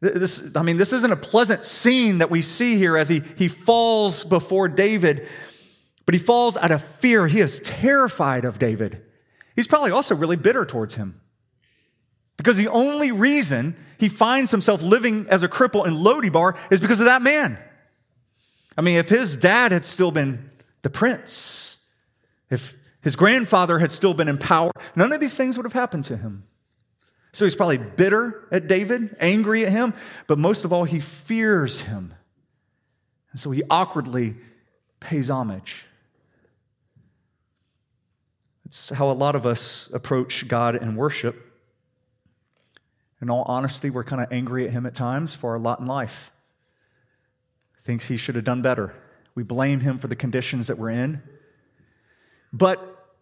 This, 0.00 0.42
I 0.56 0.62
mean, 0.62 0.76
this 0.76 0.92
isn't 0.92 1.12
a 1.12 1.16
pleasant 1.16 1.64
scene 1.64 2.18
that 2.18 2.30
we 2.30 2.42
see 2.42 2.76
here 2.76 2.96
as 2.96 3.08
he, 3.08 3.22
he 3.36 3.48
falls 3.48 4.24
before 4.24 4.68
David, 4.68 5.28
but 6.06 6.14
he 6.14 6.18
falls 6.20 6.56
out 6.56 6.72
of 6.72 6.82
fear. 6.82 7.28
He 7.28 7.40
is 7.40 7.60
terrified 7.60 8.44
of 8.44 8.58
David. 8.58 9.02
He's 9.54 9.68
probably 9.68 9.90
also 9.92 10.14
really 10.14 10.36
bitter 10.36 10.64
towards 10.64 10.96
him. 10.96 11.20
Because 12.42 12.56
the 12.56 12.66
only 12.66 13.12
reason 13.12 13.76
he 13.98 14.08
finds 14.08 14.50
himself 14.50 14.82
living 14.82 15.28
as 15.28 15.44
a 15.44 15.48
cripple 15.48 15.86
in 15.86 16.02
Lo-Debar 16.02 16.58
is 16.72 16.80
because 16.80 16.98
of 16.98 17.06
that 17.06 17.22
man. 17.22 17.56
I 18.76 18.80
mean, 18.80 18.96
if 18.96 19.08
his 19.08 19.36
dad 19.36 19.70
had 19.70 19.84
still 19.84 20.10
been 20.10 20.50
the 20.82 20.90
prince, 20.90 21.78
if 22.50 22.76
his 23.00 23.14
grandfather 23.14 23.78
had 23.78 23.92
still 23.92 24.12
been 24.12 24.26
in 24.26 24.38
power, 24.38 24.72
none 24.96 25.12
of 25.12 25.20
these 25.20 25.36
things 25.36 25.56
would 25.56 25.64
have 25.64 25.72
happened 25.72 26.04
to 26.06 26.16
him. 26.16 26.42
So 27.32 27.44
he's 27.44 27.54
probably 27.54 27.78
bitter 27.78 28.48
at 28.50 28.66
David, 28.66 29.14
angry 29.20 29.64
at 29.64 29.70
him, 29.70 29.94
but 30.26 30.36
most 30.36 30.64
of 30.64 30.72
all, 30.72 30.82
he 30.82 30.98
fears 30.98 31.82
him. 31.82 32.12
And 33.30 33.38
so 33.38 33.52
he 33.52 33.62
awkwardly 33.70 34.34
pays 34.98 35.30
homage. 35.30 35.84
It's 38.64 38.88
how 38.88 39.08
a 39.08 39.12
lot 39.12 39.36
of 39.36 39.46
us 39.46 39.88
approach 39.92 40.48
God 40.48 40.74
and 40.74 40.96
worship. 40.96 41.51
In 43.22 43.30
all 43.30 43.44
honesty, 43.46 43.88
we're 43.88 44.02
kind 44.02 44.20
of 44.20 44.32
angry 44.32 44.66
at 44.66 44.72
him 44.72 44.84
at 44.84 44.96
times 44.96 45.32
for 45.32 45.52
our 45.52 45.58
lot 45.58 45.78
in 45.78 45.86
life. 45.86 46.32
Thinks 47.80 48.08
he 48.08 48.16
should 48.16 48.34
have 48.34 48.44
done 48.44 48.62
better. 48.62 48.94
We 49.36 49.44
blame 49.44 49.80
him 49.80 49.98
for 49.98 50.08
the 50.08 50.16
conditions 50.16 50.66
that 50.66 50.76
we're 50.76 50.90
in. 50.90 51.22
But 52.52 53.14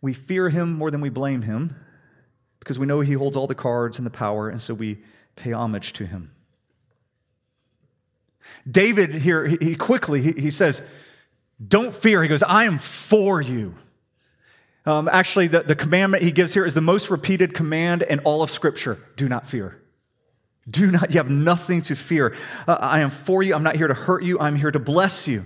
we 0.00 0.14
fear 0.14 0.48
him 0.48 0.72
more 0.72 0.90
than 0.90 1.02
we 1.02 1.10
blame 1.10 1.42
him 1.42 1.76
because 2.58 2.78
we 2.78 2.86
know 2.86 3.00
he 3.00 3.12
holds 3.12 3.36
all 3.36 3.46
the 3.46 3.54
cards 3.54 3.98
and 3.98 4.06
the 4.06 4.10
power, 4.10 4.48
and 4.48 4.60
so 4.62 4.72
we 4.72 5.02
pay 5.36 5.52
homage 5.52 5.92
to 5.94 6.06
him. 6.06 6.32
David 8.68 9.14
here, 9.14 9.46
he 9.46 9.74
quickly, 9.74 10.22
he 10.22 10.50
says, 10.50 10.82
Don't 11.66 11.94
fear. 11.94 12.22
He 12.22 12.28
goes, 12.28 12.42
I 12.42 12.64
am 12.64 12.78
for 12.78 13.42
you. 13.42 13.74
Um, 14.86 15.08
actually, 15.10 15.48
the, 15.48 15.64
the 15.64 15.74
commandment 15.74 16.22
he 16.22 16.30
gives 16.30 16.54
here 16.54 16.64
is 16.64 16.72
the 16.72 16.80
most 16.80 17.10
repeated 17.10 17.54
command 17.54 18.02
in 18.02 18.20
all 18.20 18.42
of 18.42 18.50
Scripture 18.50 19.00
do 19.16 19.28
not 19.28 19.46
fear. 19.46 19.82
Do 20.68 20.90
not, 20.90 21.10
you 21.10 21.18
have 21.18 21.30
nothing 21.30 21.82
to 21.82 21.96
fear. 21.96 22.34
Uh, 22.66 22.78
I 22.80 23.00
am 23.00 23.10
for 23.10 23.42
you. 23.42 23.54
I'm 23.54 23.62
not 23.64 23.76
here 23.76 23.88
to 23.88 23.94
hurt 23.94 24.22
you. 24.22 24.38
I'm 24.38 24.56
here 24.56 24.70
to 24.70 24.78
bless 24.78 25.26
you. 25.26 25.44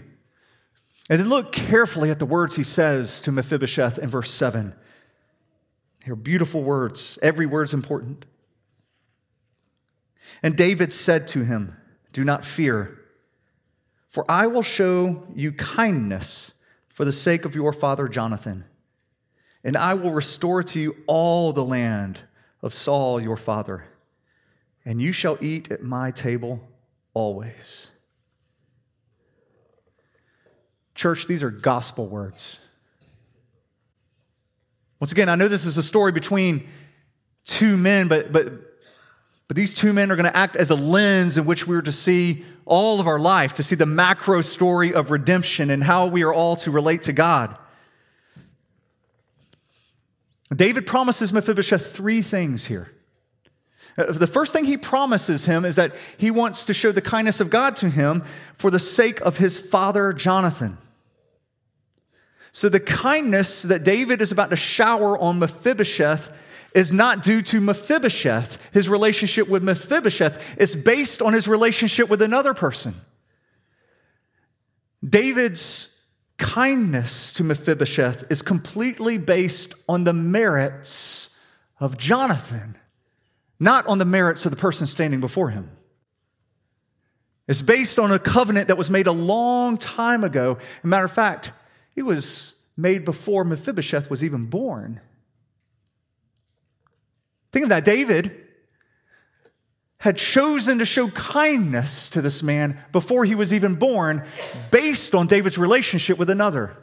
And 1.08 1.18
then 1.18 1.28
look 1.28 1.52
carefully 1.52 2.10
at 2.10 2.18
the 2.18 2.26
words 2.26 2.56
he 2.56 2.62
says 2.62 3.20
to 3.22 3.32
Mephibosheth 3.32 3.98
in 3.98 4.08
verse 4.08 4.30
7. 4.30 4.74
They're 6.04 6.16
beautiful 6.16 6.62
words. 6.62 7.18
Every 7.20 7.46
word's 7.46 7.74
important. 7.74 8.26
And 10.42 10.56
David 10.56 10.92
said 10.92 11.26
to 11.28 11.44
him, 11.44 11.76
Do 12.12 12.24
not 12.24 12.44
fear, 12.44 12.98
for 14.08 14.24
I 14.30 14.46
will 14.46 14.62
show 14.62 15.26
you 15.34 15.52
kindness 15.52 16.54
for 16.88 17.04
the 17.04 17.12
sake 17.12 17.44
of 17.44 17.54
your 17.54 17.72
father 17.72 18.06
Jonathan 18.06 18.64
and 19.62 19.76
I 19.76 19.94
will 19.94 20.12
restore 20.12 20.62
to 20.62 20.80
you 20.80 20.96
all 21.06 21.52
the 21.52 21.64
land 21.64 22.20
of 22.62 22.74
Saul 22.74 23.20
your 23.20 23.36
father, 23.36 23.84
and 24.84 25.00
you 25.00 25.12
shall 25.12 25.38
eat 25.40 25.70
at 25.70 25.82
my 25.82 26.10
table 26.10 26.60
always. 27.14 27.90
Church, 30.94 31.26
these 31.26 31.42
are 31.42 31.50
gospel 31.50 32.06
words. 32.06 32.60
Once 34.98 35.12
again, 35.12 35.30
I 35.30 35.34
know 35.34 35.48
this 35.48 35.64
is 35.64 35.78
a 35.78 35.82
story 35.82 36.12
between 36.12 36.68
two 37.44 37.78
men, 37.78 38.06
but, 38.08 38.32
but, 38.32 38.52
but 39.48 39.56
these 39.56 39.72
two 39.72 39.94
men 39.94 40.12
are 40.12 40.16
going 40.16 40.30
to 40.30 40.36
act 40.36 40.56
as 40.56 40.68
a 40.68 40.74
lens 40.74 41.38
in 41.38 41.46
which 41.46 41.66
we're 41.66 41.80
to 41.82 41.92
see 41.92 42.44
all 42.66 43.00
of 43.00 43.06
our 43.06 43.18
life, 43.18 43.54
to 43.54 43.62
see 43.62 43.76
the 43.76 43.86
macro 43.86 44.42
story 44.42 44.92
of 44.92 45.10
redemption 45.10 45.70
and 45.70 45.82
how 45.82 46.06
we 46.06 46.22
are 46.22 46.34
all 46.34 46.54
to 46.56 46.70
relate 46.70 47.02
to 47.02 47.14
God. 47.14 47.56
David 50.54 50.86
promises 50.86 51.32
Mephibosheth 51.32 51.92
three 51.92 52.22
things 52.22 52.66
here. 52.66 52.90
Uh, 53.96 54.12
the 54.12 54.26
first 54.26 54.52
thing 54.52 54.64
he 54.64 54.76
promises 54.76 55.46
him 55.46 55.64
is 55.64 55.76
that 55.76 55.94
he 56.16 56.30
wants 56.30 56.64
to 56.64 56.74
show 56.74 56.92
the 56.92 57.00
kindness 57.00 57.40
of 57.40 57.50
God 57.50 57.76
to 57.76 57.90
him 57.90 58.24
for 58.56 58.70
the 58.70 58.78
sake 58.78 59.20
of 59.20 59.38
his 59.38 59.58
father 59.58 60.12
Jonathan. 60.12 60.78
So, 62.52 62.68
the 62.68 62.80
kindness 62.80 63.62
that 63.62 63.84
David 63.84 64.20
is 64.20 64.32
about 64.32 64.50
to 64.50 64.56
shower 64.56 65.16
on 65.16 65.38
Mephibosheth 65.38 66.36
is 66.74 66.92
not 66.92 67.22
due 67.22 67.42
to 67.42 67.60
Mephibosheth, 67.60 68.70
his 68.72 68.88
relationship 68.88 69.48
with 69.48 69.62
Mephibosheth. 69.62 70.56
It's 70.58 70.74
based 70.74 71.22
on 71.22 71.32
his 71.32 71.46
relationship 71.46 72.08
with 72.08 72.22
another 72.22 72.54
person. 72.54 73.00
David's 75.06 75.88
kindness 76.40 77.32
to 77.34 77.44
Mephibosheth 77.44 78.24
is 78.30 78.42
completely 78.42 79.18
based 79.18 79.74
on 79.88 80.04
the 80.04 80.12
merits 80.12 81.30
of 81.78 81.96
Jonathan, 81.96 82.76
not 83.60 83.86
on 83.86 83.98
the 83.98 84.04
merits 84.04 84.44
of 84.44 84.50
the 84.50 84.56
person 84.56 84.86
standing 84.86 85.20
before 85.20 85.50
him. 85.50 85.70
It's 87.46 87.62
based 87.62 87.98
on 87.98 88.10
a 88.10 88.18
covenant 88.18 88.68
that 88.68 88.76
was 88.76 88.90
made 88.90 89.06
a 89.06 89.12
long 89.12 89.76
time 89.76 90.24
ago. 90.24 90.58
As 90.60 90.84
a 90.84 90.86
matter 90.86 91.04
of 91.04 91.12
fact, 91.12 91.52
it 91.94 92.02
was 92.02 92.54
made 92.76 93.04
before 93.04 93.44
Mephibosheth 93.44 94.08
was 94.08 94.24
even 94.24 94.46
born. 94.46 95.00
Think 97.52 97.64
of 97.64 97.68
that. 97.70 97.84
David 97.84 98.46
had 100.00 100.16
chosen 100.16 100.78
to 100.78 100.84
show 100.84 101.08
kindness 101.10 102.10
to 102.10 102.22
this 102.22 102.42
man 102.42 102.82
before 102.90 103.24
he 103.24 103.34
was 103.34 103.52
even 103.52 103.74
born, 103.74 104.24
based 104.70 105.14
on 105.14 105.26
David's 105.26 105.58
relationship 105.58 106.18
with 106.18 106.30
another. 106.30 106.76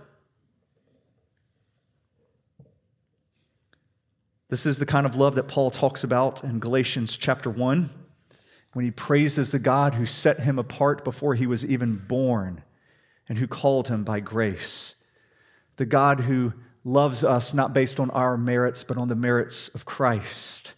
This 4.50 4.66
is 4.66 4.80
the 4.80 4.86
kind 4.86 5.06
of 5.06 5.16
love 5.16 5.36
that 5.36 5.48
Paul 5.48 5.72
talks 5.72 6.04
about 6.04 6.44
in 6.44 6.60
Galatians 6.60 7.18
chapter 7.18 7.50
1 7.50 7.90
when 8.74 8.86
he 8.86 8.92
praises 8.92 9.52
the 9.52 9.60
God 9.60 9.96
who 9.96 10.06
set 10.06 10.42
him 10.42 10.60
apart 10.60 11.04
before 11.04 11.34
he 11.34 11.48
was 11.48 11.66
even 11.66 11.98
born 11.98 12.64
and 13.28 13.40
who 13.40 13.48
called 13.48 13.88
him 13.88 14.04
by 14.04 14.20
grace. 14.20 14.96
The 15.78 15.86
God 15.86 16.22
who 16.22 16.54
loves 16.84 17.24
us 17.24 17.54
not 17.54 17.74
based 17.74 18.00
on 18.00 18.12
our 18.12 18.38
merits, 18.38 18.84
but 18.84 18.98
on 18.98 19.08
the 19.08 19.16
merits 19.16 19.70
of 19.70 19.86
Christ. 19.86 20.76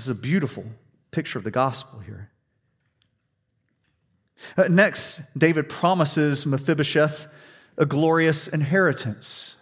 This 0.00 0.06
is 0.06 0.12
a 0.12 0.14
beautiful 0.14 0.64
picture 1.10 1.36
of 1.36 1.44
the 1.44 1.50
gospel 1.50 1.98
here. 1.98 2.30
Uh, 4.56 4.62
next, 4.68 5.20
David 5.36 5.68
promises 5.68 6.46
Mephibosheth 6.46 7.28
a 7.76 7.84
glorious 7.84 8.48
inheritance. 8.48 9.58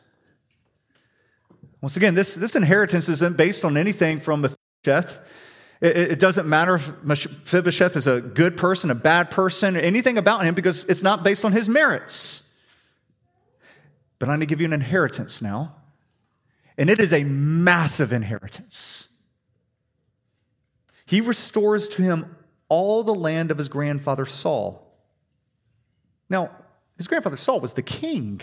Once 1.80 1.96
again, 1.96 2.14
this, 2.14 2.36
this 2.36 2.54
inheritance 2.54 3.08
isn't 3.08 3.36
based 3.36 3.64
on 3.64 3.76
anything 3.76 4.20
from 4.20 4.42
Mephibosheth. 4.42 5.28
It, 5.80 5.96
it 5.96 6.18
doesn't 6.20 6.48
matter 6.48 6.76
if 6.76 6.92
Mephibosheth 7.02 7.96
is 7.96 8.06
a 8.06 8.20
good 8.20 8.56
person, 8.56 8.92
a 8.92 8.94
bad 8.94 9.32
person, 9.32 9.76
anything 9.76 10.18
about 10.18 10.44
him 10.44 10.54
because 10.54 10.84
it's 10.84 11.02
not 11.02 11.24
based 11.24 11.44
on 11.44 11.50
his 11.50 11.68
merits. 11.68 12.44
But 14.20 14.28
I'm 14.28 14.34
going 14.34 14.40
to 14.42 14.46
give 14.46 14.60
you 14.60 14.66
an 14.66 14.72
inheritance 14.72 15.42
now, 15.42 15.74
and 16.76 16.88
it 16.88 17.00
is 17.00 17.12
a 17.12 17.24
massive 17.24 18.12
inheritance. 18.12 19.08
He 21.08 21.22
restores 21.22 21.88
to 21.88 22.02
him 22.02 22.36
all 22.68 23.02
the 23.02 23.14
land 23.14 23.50
of 23.50 23.56
his 23.56 23.70
grandfather 23.70 24.26
Saul. 24.26 24.86
Now, 26.28 26.50
his 26.98 27.08
grandfather 27.08 27.38
Saul 27.38 27.60
was 27.60 27.72
the 27.72 27.82
king. 27.82 28.42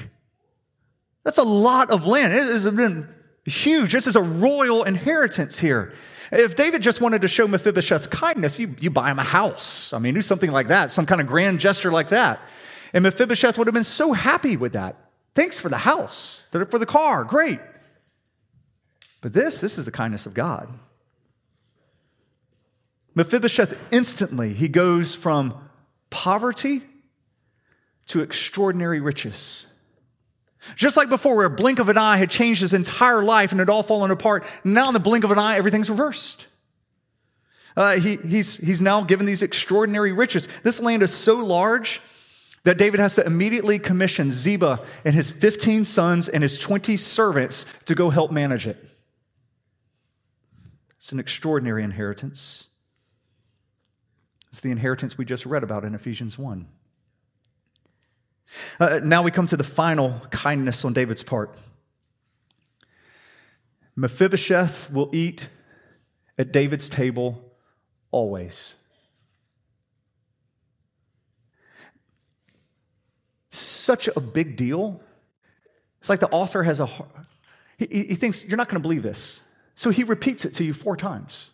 That's 1.24 1.38
a 1.38 1.44
lot 1.44 1.92
of 1.92 2.08
land. 2.08 2.34
It 2.34 2.48
has 2.48 2.66
been 2.66 3.08
huge. 3.46 3.92
This 3.92 4.08
is 4.08 4.16
a 4.16 4.22
royal 4.22 4.84
inheritance 4.84 5.60
here. 5.60 5.94
If 6.32 6.56
David 6.56 6.82
just 6.82 7.02
wanted 7.02 7.22
to 7.22 7.28
show 7.28 7.48
Mephibosheth 7.48 8.10
kindness, 8.10 8.58
you, 8.58 8.74
you 8.80 8.90
buy 8.90 9.12
him 9.12 9.20
a 9.20 9.24
house. 9.24 9.94
I 9.94 10.00
mean, 10.00 10.16
do 10.16 10.24
something 10.24 10.52
like 10.52 10.70
that, 10.70 10.90
some 10.90 11.06
kind 11.06 11.22
of 11.22 11.28
grand 11.28 11.60
gesture 11.60 11.92
like 11.92 12.10
that. 12.10 12.40
And 12.94 13.04
Mephibosheth 13.04 13.60
would 13.60 13.68
have 13.68 13.76
been 13.76 13.84
so 13.84 14.14
happy 14.14 14.58
with 14.58 14.74
that. 14.74 15.12
Thanks 15.36 15.60
for 15.60 15.70
the 15.70 15.78
house, 15.78 16.42
for 16.52 16.80
the 16.80 16.86
car, 16.88 17.26
great. 17.26 17.60
But 19.22 19.34
this, 19.34 19.62
this 19.62 19.78
is 19.78 19.86
the 19.86 19.92
kindness 19.92 20.26
of 20.26 20.34
God. 20.34 20.80
Mephibosheth 23.16 23.78
instantly, 23.92 24.54
he 24.54 24.68
goes 24.68 25.16
from 25.16 25.58
poverty 26.10 26.84
to 28.08 28.20
extraordinary 28.20 29.00
riches. 29.00 29.68
Just 30.76 30.98
like 30.98 31.10
before, 31.10 31.36
where 31.36 31.46
a 31.46 31.50
blink 31.50 31.80
of 31.80 31.90
an 31.90 31.98
eye 31.98 32.18
had 32.18 32.30
changed 32.30 32.62
his 32.62 32.74
entire 32.74 33.24
life 33.24 33.52
and 33.52 33.60
had 33.60 33.70
all 33.70 33.84
fallen 33.84 34.12
apart, 34.12 34.44
now 34.64 34.88
in 34.88 34.94
the 34.94 35.00
blink 35.00 35.24
of 35.24 35.32
an 35.32 35.40
eye, 35.40 35.56
everything's 35.56 35.90
reversed. 35.90 36.48
Uh, 37.78 37.98
he, 37.98 38.18
he's, 38.18 38.58
he's 38.58 38.82
now 38.82 39.02
given 39.02 39.26
these 39.26 39.44
extraordinary 39.44 40.12
riches. 40.12 40.48
This 40.64 40.80
land 40.80 41.04
is 41.04 41.14
so 41.14 41.36
large 41.38 42.02
that 42.64 42.78
David 42.78 43.00
has 43.00 43.16
to 43.16 43.26
immediately 43.26 43.78
commission 43.80 44.32
Ziba 44.32 44.84
and 45.04 45.14
his 45.14 45.30
15 45.30 45.86
sons 45.86 46.28
and 46.28 46.42
his 46.42 46.58
20 46.58 46.98
servants 46.98 47.66
to 47.86 47.94
go 47.94 48.10
help 48.10 48.32
manage 48.32 48.66
it. 48.66 48.78
It's 50.98 51.12
an 51.12 51.20
extraordinary 51.20 51.84
inheritance. 51.84 52.70
It's 54.56 54.62
the 54.62 54.72
inheritance 54.72 55.18
we 55.18 55.26
just 55.26 55.46
read 55.46 55.64
about 55.64 55.84
in 55.84 55.94
Ephesians 55.94 56.40
1. 56.40 56.66
Uh, 58.80 59.02
now 59.04 59.22
we 59.22 59.30
come 59.30 59.48
to 59.48 59.58
the 59.58 59.66
final 59.66 60.22
kindness 60.32 60.86
on 60.86 60.94
David's 60.94 61.24
part. 61.24 61.58
Mephibosheth 63.98 64.90
will 64.90 65.10
eat 65.12 65.50
at 66.38 66.54
David's 66.54 66.88
table 66.88 67.52
always. 68.12 68.78
Such 73.52 74.08
a 74.16 74.22
big 74.22 74.56
deal. 74.56 75.02
It's 76.00 76.08
like 76.08 76.22
the 76.22 76.30
author 76.30 76.64
has 76.64 76.80
a, 76.80 76.88
he, 77.78 77.88
he 77.88 78.16
thinks, 78.16 78.46
you're 78.46 78.56
not 78.56 78.70
going 78.70 78.82
to 78.82 78.88
believe 78.88 79.04
this. 79.04 79.42
So 79.74 79.90
he 79.90 80.06
repeats 80.06 80.46
it 80.46 80.54
to 80.54 80.64
you 80.64 80.74
four 80.74 80.96
times. 80.96 81.52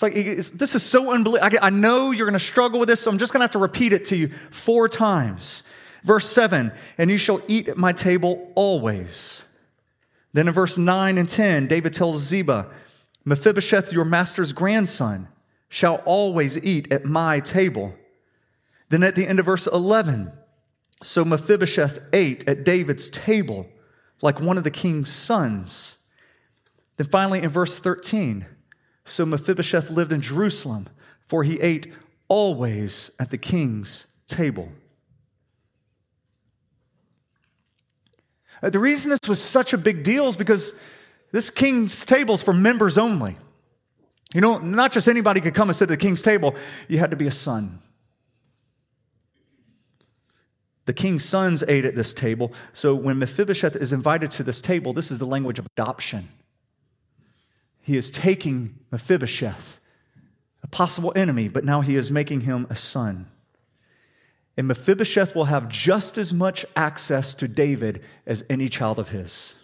It's 0.00 0.50
like, 0.50 0.58
this 0.58 0.74
is 0.74 0.82
so 0.82 1.12
unbelievable. 1.12 1.58
I, 1.60 1.66
I 1.66 1.70
know 1.70 2.10
you're 2.10 2.26
going 2.26 2.38
to 2.38 2.44
struggle 2.44 2.80
with 2.80 2.88
this, 2.88 3.00
so 3.00 3.10
I'm 3.10 3.18
just 3.18 3.34
going 3.34 3.40
to 3.40 3.44
have 3.44 3.50
to 3.50 3.58
repeat 3.58 3.92
it 3.92 4.06
to 4.06 4.16
you 4.16 4.28
four 4.50 4.88
times. 4.88 5.62
Verse 6.04 6.26
7 6.26 6.72
And 6.96 7.10
you 7.10 7.18
shall 7.18 7.42
eat 7.48 7.68
at 7.68 7.76
my 7.76 7.92
table 7.92 8.50
always. 8.54 9.44
Then 10.32 10.48
in 10.48 10.54
verse 10.54 10.78
9 10.78 11.18
and 11.18 11.28
10, 11.28 11.66
David 11.66 11.92
tells 11.92 12.22
Ziba, 12.22 12.70
Mephibosheth, 13.26 13.92
your 13.92 14.06
master's 14.06 14.54
grandson, 14.54 15.28
shall 15.68 15.96
always 16.06 16.56
eat 16.64 16.90
at 16.90 17.04
my 17.04 17.38
table. 17.40 17.94
Then 18.88 19.02
at 19.02 19.16
the 19.16 19.26
end 19.26 19.38
of 19.38 19.44
verse 19.44 19.66
11, 19.66 20.32
so 21.02 21.26
Mephibosheth 21.26 22.00
ate 22.14 22.48
at 22.48 22.64
David's 22.64 23.10
table 23.10 23.66
like 24.22 24.40
one 24.40 24.56
of 24.56 24.64
the 24.64 24.70
king's 24.70 25.12
sons. 25.12 25.98
Then 26.96 27.06
finally 27.08 27.42
in 27.42 27.50
verse 27.50 27.78
13, 27.78 28.46
so 29.10 29.26
Mephibosheth 29.26 29.90
lived 29.90 30.12
in 30.12 30.20
Jerusalem, 30.20 30.88
for 31.26 31.42
he 31.42 31.60
ate 31.60 31.92
always 32.28 33.10
at 33.18 33.30
the 33.30 33.38
king's 33.38 34.06
table. 34.28 34.68
Uh, 38.62 38.70
the 38.70 38.78
reason 38.78 39.10
this 39.10 39.28
was 39.28 39.42
such 39.42 39.72
a 39.72 39.78
big 39.78 40.04
deal 40.04 40.26
is 40.28 40.36
because 40.36 40.74
this 41.32 41.50
king's 41.50 42.04
table 42.04 42.34
is 42.34 42.42
for 42.42 42.52
members 42.52 42.98
only. 42.98 43.36
You 44.32 44.40
know, 44.40 44.58
not 44.58 44.92
just 44.92 45.08
anybody 45.08 45.40
could 45.40 45.54
come 45.54 45.68
and 45.68 45.76
sit 45.76 45.84
at 45.84 45.88
the 45.88 45.96
king's 45.96 46.22
table, 46.22 46.54
you 46.86 46.98
had 46.98 47.10
to 47.10 47.16
be 47.16 47.26
a 47.26 47.32
son. 47.32 47.80
The 50.86 50.92
king's 50.92 51.24
sons 51.24 51.64
ate 51.66 51.84
at 51.84 51.94
this 51.94 52.14
table. 52.14 52.52
So 52.72 52.94
when 52.94 53.18
Mephibosheth 53.18 53.76
is 53.76 53.92
invited 53.92 54.30
to 54.32 54.42
this 54.42 54.60
table, 54.60 54.92
this 54.92 55.10
is 55.10 55.18
the 55.18 55.26
language 55.26 55.58
of 55.58 55.66
adoption. 55.76 56.28
He 57.90 57.96
is 57.96 58.08
taking 58.08 58.78
Mephibosheth, 58.92 59.80
a 60.62 60.68
possible 60.68 61.12
enemy, 61.16 61.48
but 61.48 61.64
now 61.64 61.80
he 61.80 61.96
is 61.96 62.08
making 62.08 62.42
him 62.42 62.68
a 62.70 62.76
son. 62.76 63.26
And 64.56 64.68
Mephibosheth 64.68 65.34
will 65.34 65.46
have 65.46 65.68
just 65.68 66.16
as 66.16 66.32
much 66.32 66.64
access 66.76 67.34
to 67.34 67.48
David 67.48 68.00
as 68.26 68.44
any 68.48 68.68
child 68.68 69.00
of 69.00 69.08
his. 69.08 69.56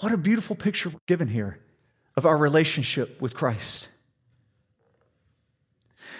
What 0.00 0.10
a 0.10 0.16
beautiful 0.16 0.56
picture 0.56 0.92
given 1.06 1.28
here 1.28 1.60
of 2.16 2.26
our 2.26 2.36
relationship 2.36 3.20
with 3.20 3.32
Christ. 3.32 3.88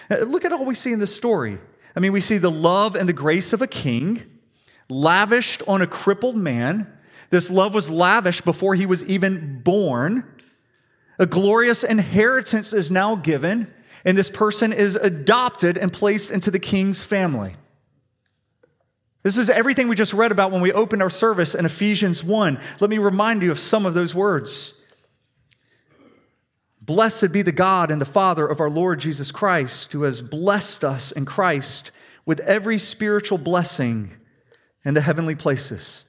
Uh, 0.09 0.19
look 0.19 0.45
at 0.45 0.53
all 0.53 0.63
we 0.63 0.75
see 0.75 0.93
in 0.93 0.99
this 0.99 1.13
story. 1.13 1.59
I 1.93 1.99
mean, 1.99 2.13
we 2.13 2.21
see 2.21 2.37
the 2.37 2.49
love 2.49 2.95
and 2.95 3.09
the 3.09 3.11
grace 3.11 3.51
of 3.51 3.61
a 3.61 3.67
king 3.67 4.39
lavished 4.87 5.61
on 5.67 5.81
a 5.81 5.87
crippled 5.87 6.37
man. 6.37 6.87
This 7.31 7.49
love 7.49 7.73
was 7.73 7.89
lavish 7.89 8.41
before 8.41 8.75
he 8.75 8.85
was 8.85 9.03
even 9.05 9.61
born. 9.63 10.23
A 11.17 11.25
glorious 11.25 11.83
inheritance 11.83 12.73
is 12.73 12.91
now 12.91 13.15
given 13.15 13.73
and 14.05 14.17
this 14.17 14.29
person 14.29 14.73
is 14.73 14.95
adopted 14.95 15.77
and 15.77 15.91
placed 15.91 16.31
into 16.31 16.51
the 16.51 16.59
king's 16.59 17.03
family. 17.03 17.55
This 19.23 19.37
is 19.37 19.49
everything 19.49 19.87
we 19.87 19.95
just 19.95 20.13
read 20.13 20.31
about 20.31 20.51
when 20.51 20.61
we 20.61 20.71
opened 20.71 21.03
our 21.03 21.09
service 21.09 21.53
in 21.53 21.65
Ephesians 21.65 22.23
1. 22.23 22.59
Let 22.79 22.89
me 22.89 22.97
remind 22.97 23.43
you 23.43 23.51
of 23.51 23.59
some 23.59 23.85
of 23.85 23.93
those 23.93 24.15
words. 24.15 24.73
Blessed 26.81 27.31
be 27.31 27.43
the 27.43 27.51
God 27.51 27.91
and 27.91 28.01
the 28.01 28.05
Father 28.05 28.47
of 28.47 28.59
our 28.59 28.69
Lord 28.69 28.99
Jesus 28.99 29.31
Christ, 29.31 29.93
who 29.93 30.03
has 30.03 30.23
blessed 30.23 30.83
us 30.83 31.11
in 31.11 31.25
Christ 31.25 31.91
with 32.25 32.39
every 32.41 32.79
spiritual 32.79 33.37
blessing 33.37 34.17
in 34.83 34.95
the 34.95 35.01
heavenly 35.01 35.35
places, 35.35 36.05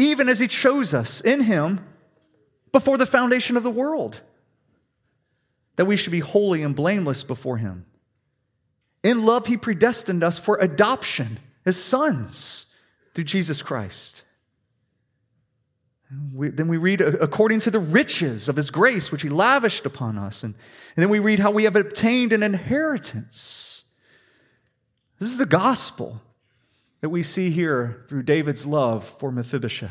even 0.00 0.28
as 0.28 0.38
He 0.38 0.48
chose 0.48 0.94
us 0.94 1.20
in 1.20 1.42
Him 1.42 1.86
before 2.72 2.96
the 2.96 3.06
foundation 3.06 3.56
of 3.56 3.62
the 3.62 3.70
world 3.70 4.20
that 5.76 5.84
we 5.84 5.96
should 5.96 6.12
be 6.12 6.20
holy 6.20 6.62
and 6.62 6.74
blameless 6.74 7.22
before 7.22 7.58
Him. 7.58 7.86
In 9.02 9.24
love, 9.24 9.46
he 9.46 9.56
predestined 9.56 10.22
us 10.22 10.38
for 10.38 10.58
adoption 10.58 11.38
as 11.64 11.82
sons 11.82 12.66
through 13.14 13.24
Jesus 13.24 13.62
Christ. 13.62 14.22
We, 16.34 16.48
then 16.48 16.68
we 16.68 16.76
read, 16.76 17.00
according 17.00 17.60
to 17.60 17.70
the 17.70 17.78
riches 17.78 18.48
of 18.48 18.56
his 18.56 18.70
grace, 18.70 19.12
which 19.12 19.22
he 19.22 19.28
lavished 19.28 19.86
upon 19.86 20.18
us. 20.18 20.42
And, 20.42 20.54
and 20.96 21.02
then 21.02 21.08
we 21.08 21.20
read 21.20 21.38
how 21.38 21.50
we 21.50 21.64
have 21.64 21.76
obtained 21.76 22.32
an 22.32 22.42
inheritance. 22.42 23.84
This 25.18 25.30
is 25.30 25.38
the 25.38 25.46
gospel 25.46 26.20
that 27.00 27.08
we 27.08 27.22
see 27.22 27.50
here 27.50 28.04
through 28.08 28.22
David's 28.22 28.66
love 28.66 29.04
for 29.04 29.32
Mephibosheth. 29.32 29.90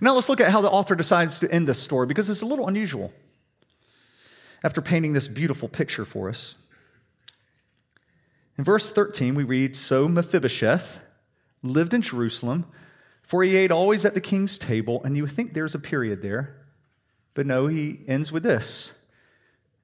Now 0.00 0.14
let's 0.14 0.28
look 0.28 0.40
at 0.40 0.50
how 0.50 0.60
the 0.60 0.70
author 0.70 0.94
decides 0.94 1.40
to 1.40 1.50
end 1.50 1.66
this 1.66 1.78
story 1.78 2.06
because 2.06 2.28
it's 2.28 2.42
a 2.42 2.46
little 2.46 2.68
unusual 2.68 3.12
after 4.64 4.80
painting 4.80 5.12
this 5.12 5.28
beautiful 5.28 5.68
picture 5.68 6.04
for 6.04 6.28
us. 6.28 6.54
In 8.56 8.64
verse 8.64 8.90
13, 8.90 9.34
we 9.34 9.44
read 9.44 9.76
So 9.76 10.08
Mephibosheth 10.08 11.00
lived 11.62 11.94
in 11.94 12.02
Jerusalem, 12.02 12.66
for 13.22 13.44
he 13.44 13.56
ate 13.56 13.70
always 13.70 14.04
at 14.04 14.14
the 14.14 14.20
king's 14.20 14.58
table. 14.58 15.02
And 15.04 15.16
you 15.16 15.26
think 15.26 15.54
there's 15.54 15.74
a 15.74 15.80
period 15.80 16.22
there, 16.22 16.56
but 17.34 17.46
no, 17.46 17.68
he 17.68 18.00
ends 18.08 18.32
with 18.32 18.42
this 18.42 18.92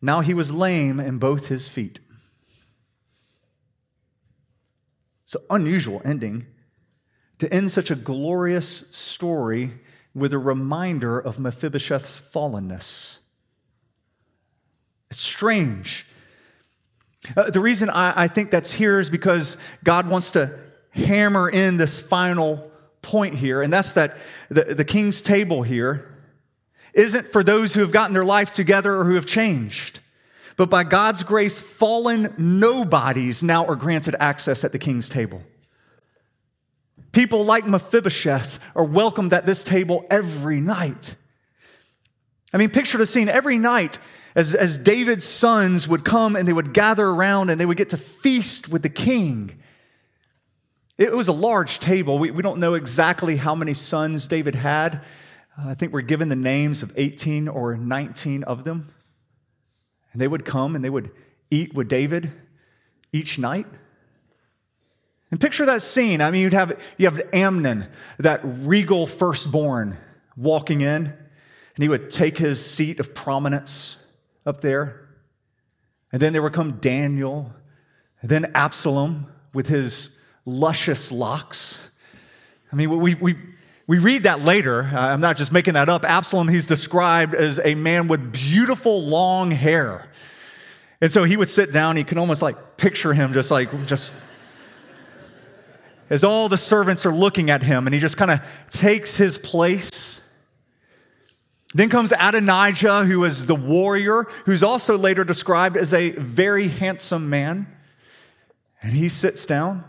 Now 0.02 0.20
he 0.20 0.34
was 0.34 0.50
lame 0.50 0.98
in 0.98 1.18
both 1.18 1.48
his 1.48 1.68
feet. 1.68 2.00
It's 5.34 5.42
an 5.50 5.62
unusual 5.62 6.00
ending 6.04 6.46
to 7.40 7.52
end 7.52 7.72
such 7.72 7.90
a 7.90 7.96
glorious 7.96 8.84
story 8.92 9.80
with 10.14 10.32
a 10.32 10.38
reminder 10.38 11.18
of 11.18 11.38
Mephibosheth's 11.38 12.20
fallenness. 12.32 13.18
It's 15.10 15.18
strange. 15.18 16.06
Uh, 17.36 17.50
the 17.50 17.58
reason 17.58 17.90
I, 17.90 18.24
I 18.24 18.28
think 18.28 18.52
that's 18.52 18.70
here 18.70 19.00
is 19.00 19.10
because 19.10 19.56
God 19.82 20.08
wants 20.08 20.30
to 20.32 20.56
hammer 20.90 21.48
in 21.48 21.78
this 21.78 21.98
final 21.98 22.70
point 23.02 23.34
here, 23.34 23.60
and 23.60 23.72
that's 23.72 23.94
that 23.94 24.16
the, 24.50 24.74
the 24.74 24.84
king's 24.84 25.20
table 25.20 25.64
here 25.64 26.16
isn't 26.92 27.32
for 27.32 27.42
those 27.42 27.74
who 27.74 27.80
have 27.80 27.90
gotten 27.90 28.14
their 28.14 28.24
life 28.24 28.54
together 28.54 28.94
or 28.94 29.04
who 29.04 29.16
have 29.16 29.26
changed. 29.26 29.98
But 30.56 30.70
by 30.70 30.84
God's 30.84 31.22
grace, 31.22 31.58
fallen 31.58 32.34
nobodies 32.38 33.42
now 33.42 33.66
are 33.66 33.76
granted 33.76 34.14
access 34.20 34.64
at 34.64 34.72
the 34.72 34.78
king's 34.78 35.08
table. 35.08 35.42
People 37.12 37.44
like 37.44 37.66
Mephibosheth 37.66 38.58
are 38.74 38.84
welcomed 38.84 39.32
at 39.32 39.46
this 39.46 39.64
table 39.64 40.04
every 40.10 40.60
night. 40.60 41.16
I 42.52 42.56
mean, 42.56 42.70
picture 42.70 42.98
the 42.98 43.06
scene 43.06 43.28
every 43.28 43.58
night 43.58 43.98
as, 44.34 44.54
as 44.54 44.78
David's 44.78 45.24
sons 45.24 45.88
would 45.88 46.04
come 46.04 46.36
and 46.36 46.46
they 46.46 46.52
would 46.52 46.72
gather 46.72 47.06
around 47.06 47.50
and 47.50 47.60
they 47.60 47.66
would 47.66 47.76
get 47.76 47.90
to 47.90 47.96
feast 47.96 48.68
with 48.68 48.82
the 48.82 48.88
king. 48.88 49.58
It 50.98 51.12
was 51.16 51.26
a 51.26 51.32
large 51.32 51.80
table. 51.80 52.18
We, 52.18 52.30
we 52.30 52.42
don't 52.42 52.60
know 52.60 52.74
exactly 52.74 53.36
how 53.36 53.54
many 53.54 53.74
sons 53.74 54.28
David 54.28 54.54
had. 54.54 55.04
Uh, 55.58 55.70
I 55.70 55.74
think 55.74 55.92
we're 55.92 56.02
given 56.02 56.28
the 56.28 56.36
names 56.36 56.82
of 56.82 56.92
18 56.96 57.48
or 57.48 57.76
19 57.76 58.44
of 58.44 58.64
them. 58.64 58.92
And 60.14 60.20
they 60.20 60.28
would 60.28 60.44
come 60.44 60.76
and 60.76 60.84
they 60.84 60.90
would 60.90 61.10
eat 61.50 61.74
with 61.74 61.88
David 61.88 62.32
each 63.12 63.36
night. 63.36 63.66
And 65.30 65.40
picture 65.40 65.66
that 65.66 65.82
scene. 65.82 66.20
I 66.20 66.30
mean, 66.30 66.42
you'd 66.42 66.52
have, 66.52 66.80
you 66.96 67.06
have 67.06 67.20
Amnon, 67.32 67.88
that 68.18 68.40
regal 68.44 69.08
firstborn, 69.08 69.98
walking 70.36 70.80
in, 70.80 71.06
and 71.06 71.82
he 71.82 71.88
would 71.88 72.10
take 72.10 72.38
his 72.38 72.64
seat 72.64 73.00
of 73.00 73.14
prominence 73.14 73.96
up 74.46 74.60
there. 74.60 75.08
And 76.12 76.22
then 76.22 76.32
there 76.32 76.42
would 76.42 76.52
come 76.52 76.78
Daniel, 76.78 77.52
and 78.20 78.30
then 78.30 78.52
Absalom 78.54 79.26
with 79.52 79.66
his 79.66 80.10
luscious 80.44 81.10
locks. 81.10 81.80
I 82.70 82.76
mean, 82.76 82.90
we, 83.00 83.16
we, 83.16 83.36
we 83.86 83.98
read 83.98 84.22
that 84.22 84.42
later. 84.42 84.82
Uh, 84.82 84.98
I'm 84.98 85.20
not 85.20 85.36
just 85.36 85.52
making 85.52 85.74
that 85.74 85.88
up. 85.88 86.04
Absalom, 86.04 86.48
he's 86.48 86.66
described 86.66 87.34
as 87.34 87.60
a 87.62 87.74
man 87.74 88.08
with 88.08 88.32
beautiful 88.32 89.02
long 89.02 89.50
hair. 89.50 90.08
And 91.00 91.12
so 91.12 91.24
he 91.24 91.36
would 91.36 91.50
sit 91.50 91.70
down, 91.70 91.96
you 91.96 92.04
can 92.04 92.16
almost 92.16 92.40
like 92.40 92.76
picture 92.76 93.12
him 93.12 93.34
just 93.34 93.50
like, 93.50 93.86
just 93.86 94.10
as 96.08 96.24
all 96.24 96.48
the 96.48 96.56
servants 96.56 97.04
are 97.04 97.12
looking 97.12 97.50
at 97.50 97.62
him, 97.62 97.86
and 97.86 97.94
he 97.94 98.00
just 98.00 98.16
kind 98.16 98.30
of 98.30 98.40
takes 98.70 99.16
his 99.16 99.38
place. 99.38 100.20
Then 101.74 101.88
comes 101.88 102.12
Adonijah, 102.12 103.04
who 103.04 103.24
is 103.24 103.46
the 103.46 103.54
warrior, 103.54 104.26
who's 104.44 104.62
also 104.62 104.96
later 104.96 105.24
described 105.24 105.76
as 105.76 105.92
a 105.92 106.10
very 106.10 106.68
handsome 106.68 107.28
man. 107.28 107.66
And 108.80 108.92
he 108.92 109.08
sits 109.08 109.44
down. 109.44 109.84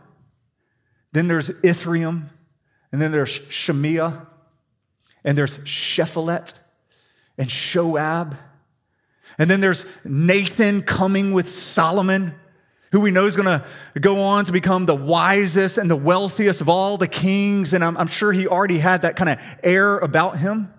Then 1.11 1.27
there's 1.27 1.49
Ithream, 1.49 2.29
and 2.91 3.01
then 3.01 3.11
there's 3.11 3.39
Shemiah, 3.39 4.25
and 5.23 5.37
there's 5.37 5.59
Shephelet, 5.59 6.53
and 7.37 7.49
Shoab. 7.49 8.37
And 9.37 9.49
then 9.49 9.59
there's 9.59 9.85
Nathan 10.03 10.81
coming 10.81 11.33
with 11.33 11.49
Solomon 11.49 12.35
who 12.95 13.01
we 13.01 13.11
know 13.11 13.25
is 13.25 13.35
going 13.35 13.45
to 13.45 13.99
go 13.99 14.21
on 14.21 14.45
to 14.45 14.53
become 14.53 14.85
the 14.85 14.95
wisest 14.95 15.77
and 15.77 15.91
the 15.91 15.97
wealthiest 15.97 16.61
of 16.61 16.69
all 16.69 16.95
the 16.95 17.09
kings. 17.09 17.73
And 17.73 17.83
I'm, 17.83 17.97
I'm 17.97 18.07
sure 18.07 18.31
he 18.31 18.47
already 18.47 18.79
had 18.79 19.01
that 19.01 19.17
kind 19.17 19.29
of 19.29 19.39
air 19.61 19.97
about 19.97 20.37
him. 20.37 20.73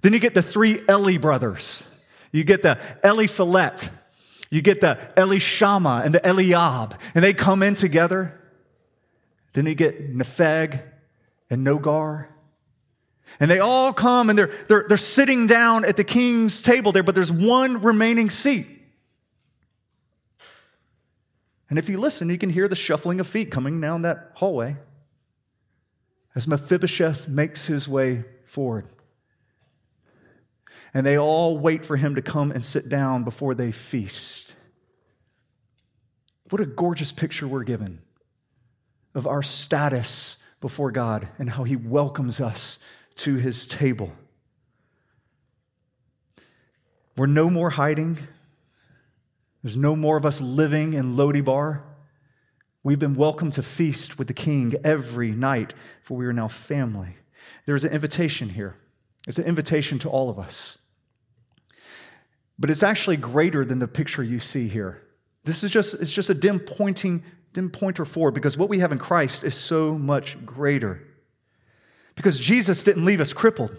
Then 0.00 0.14
you 0.14 0.18
get 0.18 0.32
the 0.32 0.40
three 0.40 0.80
Eli 0.88 1.18
brothers. 1.18 1.84
You 2.32 2.42
get 2.42 2.62
the 2.62 2.78
Eliphalet. 3.02 3.90
You 4.48 4.62
get 4.62 4.80
the 4.80 4.98
Elishama 5.14 6.02
and 6.06 6.14
the 6.14 6.26
Eliab. 6.26 6.98
And 7.14 7.22
they 7.22 7.34
come 7.34 7.62
in 7.62 7.74
together. 7.74 8.40
Then 9.54 9.66
you 9.66 9.74
get 9.74 10.14
Nepheg 10.14 10.82
and 11.48 11.66
Nogar. 11.66 12.26
And 13.40 13.50
they 13.50 13.60
all 13.60 13.92
come 13.92 14.28
and 14.28 14.38
they're, 14.38 14.52
they're, 14.68 14.84
they're 14.86 14.96
sitting 14.96 15.46
down 15.46 15.84
at 15.84 15.96
the 15.96 16.04
king's 16.04 16.60
table 16.60 16.92
there, 16.92 17.02
but 17.02 17.14
there's 17.14 17.32
one 17.32 17.80
remaining 17.80 18.30
seat. 18.30 18.66
And 21.70 21.78
if 21.78 21.88
you 21.88 21.98
listen, 21.98 22.28
you 22.28 22.38
can 22.38 22.50
hear 22.50 22.68
the 22.68 22.76
shuffling 22.76 23.20
of 23.20 23.26
feet 23.26 23.50
coming 23.50 23.80
down 23.80 24.02
that 24.02 24.32
hallway 24.34 24.76
as 26.34 26.46
Mephibosheth 26.46 27.28
makes 27.28 27.66
his 27.66 27.88
way 27.88 28.24
forward. 28.44 28.88
And 30.92 31.06
they 31.06 31.16
all 31.16 31.58
wait 31.58 31.84
for 31.84 31.96
him 31.96 32.14
to 32.16 32.22
come 32.22 32.50
and 32.50 32.64
sit 32.64 32.88
down 32.88 33.24
before 33.24 33.54
they 33.54 33.72
feast. 33.72 34.54
What 36.50 36.60
a 36.60 36.66
gorgeous 36.66 37.10
picture 37.10 37.48
we're 37.48 37.64
given 37.64 38.00
of 39.14 39.26
our 39.26 39.42
status 39.42 40.38
before 40.60 40.90
God 40.90 41.28
and 41.38 41.50
how 41.50 41.64
he 41.64 41.76
welcomes 41.76 42.40
us 42.40 42.78
to 43.16 43.36
his 43.36 43.66
table. 43.66 44.12
We're 47.16 47.26
no 47.26 47.48
more 47.48 47.70
hiding. 47.70 48.18
There's 49.62 49.76
no 49.76 49.94
more 49.94 50.16
of 50.16 50.26
us 50.26 50.40
living 50.40 50.94
in 50.94 51.16
Lo-Debar. 51.16 51.84
We've 52.82 52.98
been 52.98 53.14
welcomed 53.14 53.52
to 53.54 53.62
feast 53.62 54.18
with 54.18 54.28
the 54.28 54.34
king 54.34 54.74
every 54.84 55.30
night, 55.30 55.74
for 56.02 56.16
we 56.16 56.26
are 56.26 56.32
now 56.32 56.48
family. 56.48 57.16
There's 57.66 57.84
an 57.84 57.92
invitation 57.92 58.50
here. 58.50 58.76
It's 59.26 59.38
an 59.38 59.44
invitation 59.44 59.98
to 60.00 60.08
all 60.08 60.28
of 60.28 60.38
us. 60.38 60.78
But 62.58 62.70
it's 62.70 62.82
actually 62.82 63.16
greater 63.16 63.64
than 63.64 63.78
the 63.78 63.88
picture 63.88 64.22
you 64.22 64.38
see 64.38 64.68
here. 64.68 65.02
This 65.44 65.64
is 65.64 65.70
just, 65.70 65.94
it's 65.94 66.12
just 66.12 66.30
a 66.30 66.34
dim 66.34 66.58
pointing, 66.58 67.22
dim 67.54 67.70
pointer 67.70 68.04
forward 68.04 68.34
because 68.34 68.58
what 68.58 68.68
we 68.68 68.80
have 68.80 68.92
in 68.92 68.98
Christ 68.98 69.44
is 69.44 69.54
so 69.54 69.96
much 69.96 70.44
greater. 70.44 71.00
Because 72.16 72.38
Jesus 72.38 72.82
didn't 72.82 73.04
leave 73.04 73.20
us 73.20 73.32
crippled. 73.32 73.74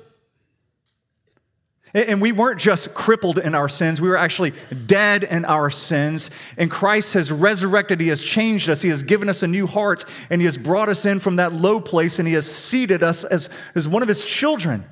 And 1.93 2.21
we 2.21 2.34
weren't 2.34 2.59
just 2.59 2.93
crippled 2.93 3.38
in 3.38 3.55
our 3.55 3.69
sins, 3.69 4.01
we 4.01 4.09
were 4.09 4.17
actually 4.17 4.53
dead 4.86 5.23
in 5.23 5.45
our 5.45 5.69
sins. 5.69 6.30
And 6.57 6.69
Christ 6.69 7.13
has 7.13 7.32
resurrected, 7.32 8.01
He 8.01 8.09
has 8.09 8.21
changed 8.21 8.69
us, 8.69 8.82
He 8.82 8.89
has 8.89 9.01
given 9.01 9.30
us 9.30 9.43
a 9.43 9.47
new 9.47 9.65
heart, 9.65 10.03
and 10.30 10.41
He 10.41 10.45
has 10.45 10.57
brought 10.57 10.89
us 10.89 11.05
in 11.05 11.21
from 11.21 11.38
that 11.38 11.53
low 11.53 11.80
place, 11.80 12.19
and 12.19 12.28
He 12.28 12.34
has 12.34 12.53
seated 12.53 13.01
us 13.01 13.23
as, 13.23 13.49
as 13.76 13.88
one 13.88 14.01
of 14.01 14.09
His 14.09 14.26
children, 14.26 14.84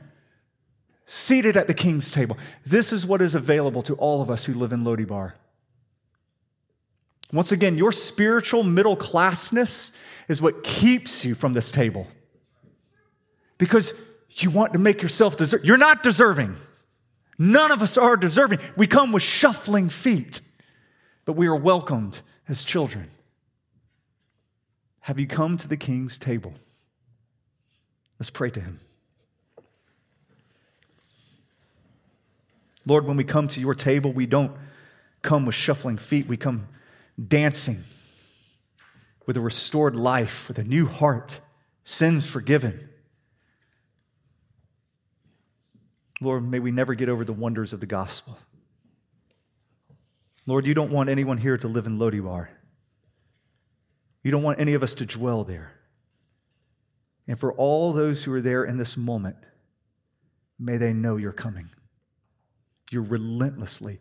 seated 1.06 1.58
at 1.58 1.68
the 1.68 1.74
King's 1.74 2.10
table. 2.10 2.38
This 2.66 2.94
is 2.94 3.06
what 3.06 3.22
is 3.22 3.36
available 3.36 3.82
to 3.82 3.96
all 3.96 4.22
of 4.22 4.30
us 4.30 4.46
who 4.46 4.54
live 4.54 4.72
in 4.72 4.86
Lo-Debar. 4.86 5.36
Once 7.34 7.52
again, 7.52 7.78
your 7.78 7.92
spiritual 7.92 8.62
middle 8.62 8.96
classness 8.96 9.92
is 10.28 10.40
what 10.40 10.64
keeps 10.64 11.26
you 11.26 11.34
from 11.34 11.54
this 11.54 11.72
table. 11.72 12.08
Because 13.58 13.94
you 14.30 14.52
want 14.52 14.72
to 14.74 14.80
make 14.80 15.02
yourself 15.02 15.36
deserve. 15.36 15.66
You're 15.66 15.78
not 15.78 16.04
deserving. 16.04 16.56
None 17.40 17.72
of 17.72 17.82
us 17.82 17.98
are 17.98 18.16
deserving. 18.16 18.60
We 18.78 18.86
come 18.86 19.12
with 19.12 19.24
shuffling 19.24 19.90
feet, 19.90 20.42
but 21.26 21.34
we 21.34 21.48
are 21.48 21.56
welcomed 21.56 22.22
as 22.48 22.64
children. 22.64 23.10
Have 25.02 25.18
you 25.18 25.26
come 25.26 25.58
to 25.58 25.68
the 25.68 25.76
king's 25.76 26.20
table? 26.20 26.54
Let's 28.20 28.30
pray 28.30 28.52
to 28.52 28.62
him. 28.62 28.80
Lord, 32.86 33.08
when 33.08 33.18
we 33.18 33.24
come 33.24 33.48
to 33.48 33.60
your 33.60 33.74
table, 33.74 34.14
we 34.14 34.28
don't 34.28 34.52
come 35.24 35.48
with 35.48 35.56
shuffling 35.56 35.98
feet. 35.98 36.28
We 36.28 36.38
come 36.38 36.68
dancing 37.28 37.84
with 39.26 39.38
a 39.38 39.42
restored 39.42 39.96
life, 39.96 40.48
with 40.48 40.60
a 40.60 40.64
new 40.64 40.88
heart, 40.88 41.40
sins 41.84 42.26
forgiven. 42.26 42.90
Lord, 46.22 46.50
may 46.50 46.60
we 46.60 46.72
never 46.72 46.94
get 46.94 47.10
over 47.10 47.24
the 47.26 47.34
wonders 47.34 47.74
of 47.74 47.80
the 47.80 47.86
gospel. 47.86 48.38
Lord, 50.46 50.66
you 50.66 50.74
don't 50.74 50.92
want 50.92 51.10
anyone 51.10 51.38
here 51.38 51.58
to 51.58 51.68
live 51.68 51.86
in 51.86 51.98
Lo-Debar. 51.98 52.50
You 54.24 54.32
don't 54.32 54.44
want 54.44 54.60
any 54.60 54.74
of 54.74 54.84
us 54.84 54.94
to 54.96 55.06
dwell 55.06 55.44
there. 55.44 55.74
And 57.28 57.40
for 57.40 57.54
all 57.54 57.94
those 57.94 58.24
who 58.24 58.34
are 58.34 58.42
there 58.42 58.64
in 58.64 58.78
this 58.78 58.98
moment, 58.98 59.38
may 60.60 60.78
they 60.78 60.94
know 60.94 61.18
you're 61.18 61.32
coming. 61.32 61.70
You're 62.92 63.04
relentlessly, 63.04 64.00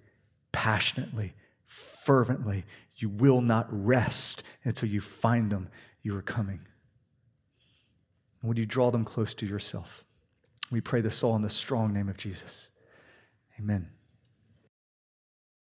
passionately, 0.50 1.34
fervently. 1.66 2.64
You 3.02 3.08
will 3.08 3.40
not 3.40 3.66
rest 3.68 4.44
until 4.62 4.88
you 4.88 5.00
find 5.00 5.50
them. 5.50 5.68
You 6.02 6.16
are 6.16 6.22
coming. 6.22 6.60
And 8.40 8.48
would 8.48 8.58
you 8.58 8.64
draw 8.64 8.92
them 8.92 9.04
close 9.04 9.34
to 9.34 9.46
yourself? 9.46 10.04
We 10.70 10.80
pray 10.80 11.00
this 11.00 11.24
all 11.24 11.34
in 11.34 11.42
the 11.42 11.50
strong 11.50 11.92
name 11.92 12.08
of 12.08 12.16
Jesus. 12.16 12.70
Amen. 13.58 13.90